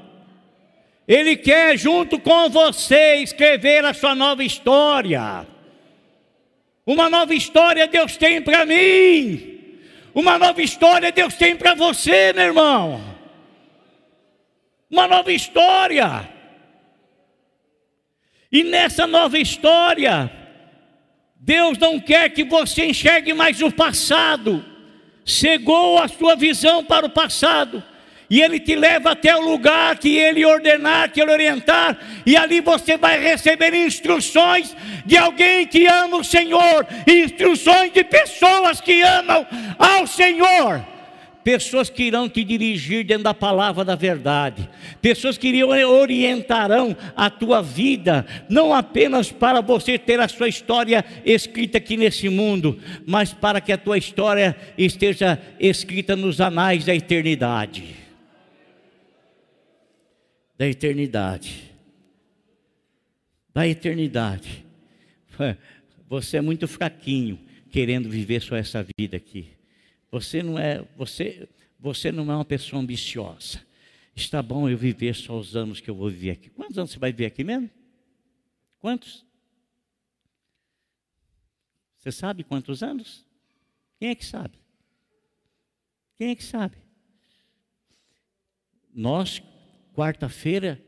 Ele 1.06 1.36
quer, 1.36 1.76
junto 1.76 2.20
com 2.20 2.48
você, 2.48 3.16
escrever 3.16 3.84
a 3.84 3.92
sua 3.92 4.14
nova 4.14 4.44
história. 4.44 5.44
Uma 6.86 7.10
nova 7.10 7.34
história 7.34 7.88
Deus 7.88 8.16
tem 8.16 8.40
para 8.40 8.64
mim. 8.64 9.58
Uma 10.14 10.38
nova 10.38 10.62
história 10.62 11.10
Deus 11.10 11.34
tem 11.34 11.56
para 11.56 11.74
você, 11.74 12.32
meu 12.32 12.44
irmão. 12.44 13.02
Uma 14.88 15.08
nova 15.08 15.32
história. 15.32 16.28
E 18.52 18.62
nessa 18.62 19.04
nova 19.04 19.36
história, 19.36 20.30
Deus 21.34 21.76
não 21.76 21.98
quer 21.98 22.28
que 22.30 22.44
você 22.44 22.86
enxergue 22.86 23.32
mais 23.32 23.60
o 23.60 23.72
passado 23.72 24.69
cegou 25.30 25.98
a 25.98 26.08
sua 26.08 26.34
visão 26.34 26.84
para 26.84 27.06
o 27.06 27.10
passado. 27.10 27.82
E 28.28 28.40
ele 28.40 28.60
te 28.60 28.76
leva 28.76 29.10
até 29.10 29.34
o 29.36 29.40
lugar 29.40 29.96
que 29.98 30.16
ele 30.16 30.44
ordenar, 30.44 31.10
que 31.10 31.20
ele 31.20 31.32
orientar, 31.32 31.98
e 32.24 32.36
ali 32.36 32.60
você 32.60 32.96
vai 32.96 33.18
receber 33.20 33.74
instruções 33.74 34.76
de 35.04 35.16
alguém 35.16 35.66
que 35.66 35.86
ama 35.86 36.18
o 36.18 36.22
Senhor, 36.22 36.86
instruções 37.08 37.92
de 37.92 38.04
pessoas 38.04 38.80
que 38.80 39.02
amam 39.02 39.44
ao 39.76 40.06
Senhor 40.06 40.89
pessoas 41.50 41.90
que 41.90 42.04
irão 42.04 42.28
te 42.28 42.44
dirigir 42.44 43.04
dentro 43.04 43.24
da 43.24 43.34
palavra 43.34 43.84
da 43.84 43.96
verdade, 43.96 44.70
pessoas 45.02 45.36
que 45.36 45.64
orientarão 45.64 46.96
a 47.16 47.28
tua 47.28 47.60
vida, 47.60 48.24
não 48.48 48.72
apenas 48.72 49.32
para 49.32 49.60
você 49.60 49.98
ter 49.98 50.20
a 50.20 50.28
sua 50.28 50.46
história 50.46 51.04
escrita 51.24 51.78
aqui 51.78 51.96
nesse 51.96 52.28
mundo, 52.28 52.78
mas 53.04 53.34
para 53.34 53.60
que 53.60 53.72
a 53.72 53.76
tua 53.76 53.98
história 53.98 54.56
esteja 54.78 55.42
escrita 55.58 56.14
nos 56.14 56.40
anais 56.40 56.84
da 56.84 56.94
eternidade. 56.94 57.96
Da 60.56 60.68
eternidade. 60.68 61.64
Da 63.52 63.66
eternidade. 63.66 64.64
Você 66.08 66.36
é 66.36 66.40
muito 66.40 66.68
fraquinho 66.68 67.40
querendo 67.72 68.08
viver 68.08 68.40
só 68.40 68.54
essa 68.54 68.86
vida 68.96 69.16
aqui. 69.16 69.59
Você 70.10 70.42
não 70.42 70.58
é, 70.58 70.82
você, 70.96 71.48
você 71.78 72.10
não 72.10 72.30
é 72.30 72.34
uma 72.34 72.44
pessoa 72.44 72.82
ambiciosa. 72.82 73.64
Está 74.14 74.42
bom 74.42 74.68
eu 74.68 74.76
viver 74.76 75.14
só 75.14 75.38
os 75.38 75.56
anos 75.56 75.80
que 75.80 75.88
eu 75.88 75.94
vou 75.94 76.10
viver 76.10 76.32
aqui. 76.32 76.50
Quantos 76.50 76.76
anos 76.76 76.90
você 76.90 76.98
vai 76.98 77.12
viver 77.12 77.26
aqui 77.26 77.44
mesmo? 77.44 77.70
Quantos? 78.78 79.24
Você 81.96 82.10
sabe 82.10 82.42
quantos 82.42 82.82
anos? 82.82 83.26
Quem 83.98 84.08
é 84.08 84.14
que 84.14 84.24
sabe? 84.24 84.58
Quem 86.16 86.30
é 86.30 86.34
que 86.34 86.44
sabe? 86.44 86.76
Nós, 88.92 89.40
quarta-feira, 89.94 90.82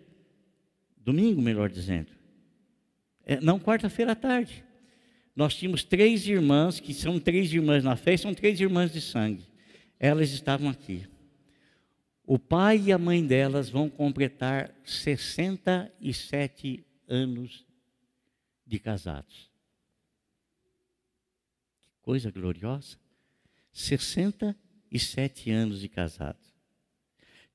domingo, 0.97 1.41
melhor 1.41 1.71
dizendo, 1.71 2.11
é, 3.25 3.41
não 3.41 3.61
quarta-feira 3.61 4.13
à 4.13 4.17
tarde, 4.17 4.65
nós 5.35 5.55
tínhamos 5.55 5.83
três 5.83 6.29
irmãs, 6.29 6.79
que 6.79 6.93
são 6.93 7.19
três 7.19 7.51
irmãs 7.53 7.83
na 7.83 7.97
fé, 7.97 8.15
são 8.17 8.33
três 8.35 8.61
irmãs 8.61 8.93
de 8.93 9.01
sangue. 9.01 9.49
Elas 9.99 10.31
estavam 10.31 10.69
aqui. 10.69 11.09
O 12.25 12.39
pai 12.39 12.81
e 12.87 12.93
a 12.93 12.99
mãe 12.99 13.27
delas 13.27 13.69
vão 13.71 13.89
completar 13.89 14.71
67 14.85 16.85
anos 17.09 17.65
de 18.67 18.79
casados. 18.79 19.51
Que 21.81 21.89
coisa 22.03 22.31
gloriosa! 22.31 22.99
67 23.73 25.51
anos 25.51 25.81
de 25.81 25.89
casados. 25.89 26.53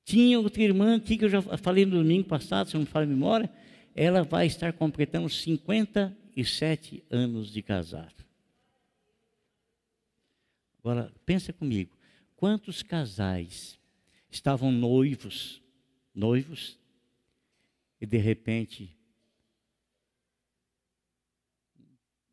Tinha 0.04 0.40
outra 0.40 0.60
irmã 0.62 0.96
aqui 0.96 1.16
que 1.16 1.24
eu 1.24 1.28
já 1.28 1.40
falei 1.40 1.86
no 1.86 1.98
domingo 1.98 2.26
passado, 2.26 2.68
se 2.68 2.74
não 2.74 2.80
me 2.80 2.86
fala 2.86 3.04
a 3.04 3.08
memória, 3.08 3.48
ela 3.94 4.24
vai 4.24 4.46
estar 4.46 4.72
completando 4.72 5.28
50 5.28 6.17
e 6.38 6.44
sete 6.44 7.04
anos 7.10 7.50
de 7.50 7.60
casado. 7.60 8.24
Agora, 10.78 11.12
pensa 11.26 11.52
comigo, 11.52 11.98
quantos 12.36 12.80
casais 12.80 13.76
estavam 14.30 14.70
noivos, 14.70 15.60
noivos, 16.14 16.78
e 18.00 18.06
de 18.06 18.18
repente 18.18 18.96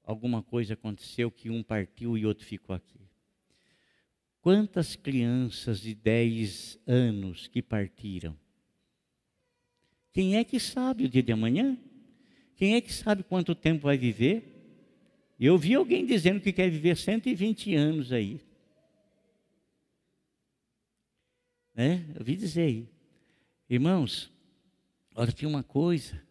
alguma 0.04 0.44
coisa 0.44 0.76
aconteceu 0.76 1.32
que 1.32 1.50
um 1.50 1.64
partiu 1.64 2.16
e 2.16 2.28
outro 2.28 2.46
ficou 2.46 2.76
aqui. 2.76 3.10
Quantas 4.40 4.96
crianças 4.96 5.82
de 5.82 5.96
10 5.96 6.78
anos 6.86 7.48
que 7.48 7.60
partiram? 7.60 8.38
Quem 10.14 10.38
é 10.38 10.44
que 10.44 10.60
sabe 10.60 11.06
o 11.06 11.10
dia 11.10 11.24
de 11.24 11.32
amanhã? 11.32 11.76
Quem 12.56 12.76
é 12.76 12.82
que 12.82 12.94
sabe 12.94 13.24
quanto 13.24 13.54
tempo 13.54 13.84
vai 13.84 13.98
viver? 13.98 14.56
Eu 15.40 15.58
vi 15.58 15.76
alguém 15.76 16.06
dizendo 16.06 16.40
que 16.40 16.54
quer 16.54 16.70
viver 16.70 16.96
120 16.96 17.76
anos 17.76 18.12
aí. 18.12 18.40
Né? 21.74 22.06
Eu 22.16 22.24
vi 22.24 22.38
dizer 22.38 22.62
aí. 22.62 22.88
Irmãos, 23.70 24.32
olha 25.14 25.30
aqui 25.30 25.46
uma 25.46 25.64
coisa. 25.64 26.22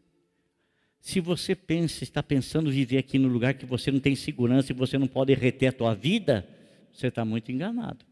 Se 0.99 1.21
você 1.21 1.55
pensa, 1.55 2.03
está 2.03 2.23
pensando 2.23 2.71
viver 2.71 2.97
aqui 2.97 3.19
no 3.19 3.29
lugar 3.29 3.53
que 3.53 3.67
você 3.67 3.91
não 3.91 4.01
tem 4.01 4.17
segurança 4.17 4.73
e 4.73 4.75
você 4.75 4.97
não 4.97 5.07
pode 5.07 5.35
reter 5.35 5.67
a 5.67 5.73
tua 5.73 5.95
vida, 5.95 6.49
você 6.91 7.09
está 7.09 7.27
muito 7.27 7.53
enganado. 7.53 8.07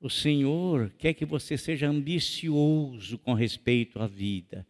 O 0.00 0.08
Senhor 0.08 0.92
quer 0.96 1.14
que 1.14 1.24
você 1.24 1.58
seja 1.58 1.88
ambicioso 1.88 3.18
com 3.18 3.34
respeito 3.34 3.98
à 3.98 4.06
vida 4.06 4.64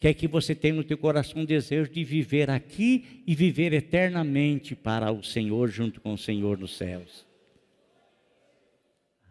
quer 0.00 0.14
que 0.14 0.26
você 0.26 0.54
tenha 0.54 0.74
no 0.74 0.82
teu 0.82 0.96
coração 0.96 1.42
o 1.42 1.46
desejo 1.46 1.90
de 1.90 2.02
viver 2.02 2.48
aqui 2.48 3.22
e 3.26 3.34
viver 3.34 3.74
eternamente 3.74 4.74
para 4.74 5.12
o 5.12 5.22
Senhor, 5.22 5.68
junto 5.68 6.00
com 6.00 6.14
o 6.14 6.18
Senhor 6.18 6.58
nos 6.58 6.74
céus. 6.74 7.26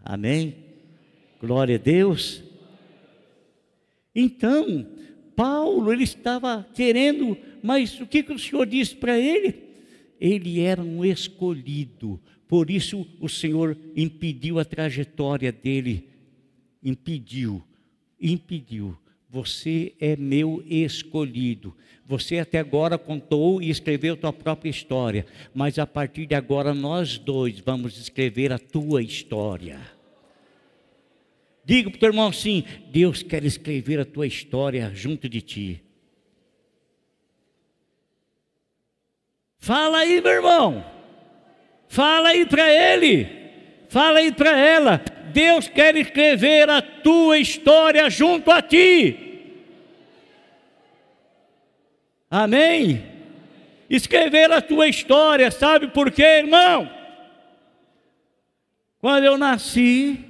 Amém? 0.05 0.55
Glória 1.41 1.75
a 1.75 1.79
Deus. 1.79 2.43
Então, 4.13 4.87
Paulo, 5.35 5.91
ele 5.91 6.03
estava 6.03 6.67
querendo, 6.75 7.35
mas 7.63 7.99
o 7.99 8.05
que, 8.05 8.21
que 8.21 8.33
o 8.33 8.39
Senhor 8.39 8.67
disse 8.67 8.95
para 8.95 9.17
ele? 9.17 9.69
Ele 10.21 10.59
era 10.59 10.83
um 10.83 11.03
escolhido, 11.03 12.21
por 12.47 12.69
isso 12.69 13.07
o 13.19 13.27
Senhor 13.27 13.75
impediu 13.95 14.59
a 14.59 14.65
trajetória 14.65 15.51
dele, 15.51 16.09
impediu, 16.83 17.63
impediu 18.19 18.97
você 19.29 19.93
é 19.99 20.15
meu 20.15 20.63
escolhido. 20.65 21.75
Você 22.05 22.39
até 22.39 22.57
agora 22.57 22.97
contou 22.97 23.61
e 23.61 23.69
escreveu 23.69 24.17
tua 24.17 24.33
própria 24.33 24.71
história, 24.71 25.27
mas 25.53 25.77
a 25.77 25.85
partir 25.85 26.25
de 26.25 26.33
agora 26.33 26.73
nós 26.73 27.19
dois 27.19 27.59
vamos 27.59 27.99
escrever 27.99 28.51
a 28.51 28.57
tua 28.57 29.03
história. 29.03 29.79
Diga 31.63 31.91
para 31.91 31.97
o 31.97 31.99
teu 31.99 32.09
irmão 32.09 32.29
assim: 32.29 32.63
Deus 32.91 33.21
quer 33.21 33.43
escrever 33.43 33.99
a 33.99 34.05
tua 34.05 34.25
história 34.25 34.91
junto 34.95 35.29
de 35.29 35.39
ti. 35.39 35.83
Fala 39.59 39.99
aí, 39.99 40.19
meu 40.19 40.31
irmão. 40.31 40.83
Fala 41.87 42.29
aí 42.29 42.45
para 42.45 42.71
ele. 42.71 43.27
Fala 43.89 44.17
aí 44.17 44.31
para 44.31 44.57
ela. 44.57 45.03
Deus 45.31 45.67
quer 45.67 45.95
escrever 45.95 46.69
a 46.69 46.81
tua 46.81 47.37
história 47.37 48.09
junto 48.09 48.51
a 48.51 48.61
ti. 48.61 49.27
Amém? 52.29 53.03
Escrever 53.89 54.51
a 54.51 54.61
tua 54.61 54.87
história, 54.87 55.49
sabe 55.49 55.87
por 55.87 56.11
quê, 56.11 56.21
irmão? 56.21 56.89
Quando 58.99 59.23
eu 59.23 59.37
nasci, 59.37 60.25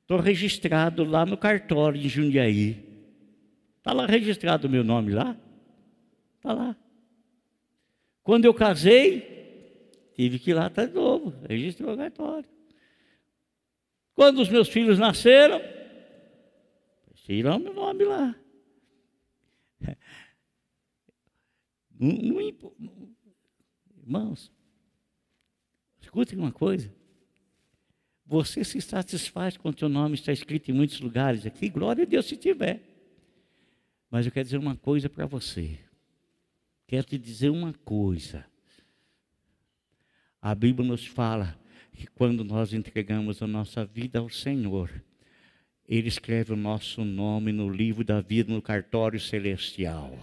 estou 0.00 0.18
registrado 0.18 1.04
lá 1.04 1.26
no 1.26 1.36
cartório 1.36 2.00
de 2.00 2.08
Jundiaí. 2.08 2.82
Está 3.78 3.92
lá 3.92 4.06
registrado 4.06 4.66
o 4.66 4.70
meu 4.70 4.84
nome 4.84 5.12
lá? 5.12 5.36
Está 6.36 6.52
lá. 6.52 6.76
Quando 8.22 8.44
eu 8.44 8.54
casei, 8.54 9.90
tive 10.14 10.38
que 10.38 10.50
ir 10.50 10.54
lá 10.54 10.66
atrás 10.66 10.88
de 10.88 10.94
novo, 10.94 11.34
registro 11.48 11.86
rogatório. 11.86 12.48
Quando 14.14 14.40
os 14.40 14.48
meus 14.48 14.68
filhos 14.68 14.98
nasceram, 14.98 15.60
tiram 17.24 17.58
meu 17.58 17.72
nome 17.72 18.04
lá. 18.04 18.34
Irmãos, 24.02 24.52
escutem 26.00 26.38
uma 26.38 26.52
coisa. 26.52 26.92
Você 28.26 28.64
se 28.64 28.80
satisfaz 28.80 29.56
com 29.56 29.68
o 29.68 29.74
teu 29.74 29.88
nome 29.88 30.14
está 30.14 30.32
escrito 30.32 30.70
em 30.70 30.74
muitos 30.74 31.00
lugares 31.00 31.46
aqui, 31.46 31.68
glória 31.68 32.04
a 32.04 32.06
Deus 32.06 32.26
se 32.26 32.36
tiver. 32.36 32.80
Mas 34.10 34.26
eu 34.26 34.32
quero 34.32 34.44
dizer 34.44 34.58
uma 34.58 34.76
coisa 34.76 35.08
para 35.08 35.26
você. 35.26 35.78
Quero 36.86 37.06
te 37.06 37.16
dizer 37.18 37.50
uma 37.50 37.72
coisa. 37.72 38.44
A 40.40 40.54
Bíblia 40.54 40.86
nos 40.86 41.06
fala 41.06 41.58
que 41.92 42.06
quando 42.08 42.44
nós 42.44 42.72
entregamos 42.72 43.42
a 43.42 43.46
nossa 43.46 43.84
vida 43.84 44.18
ao 44.18 44.28
Senhor, 44.28 44.90
Ele 45.88 46.08
escreve 46.08 46.52
o 46.52 46.56
nosso 46.56 47.04
nome 47.04 47.52
no 47.52 47.68
livro 47.68 48.04
da 48.04 48.20
vida, 48.20 48.52
no 48.52 48.62
cartório 48.62 49.20
celestial. 49.20 50.18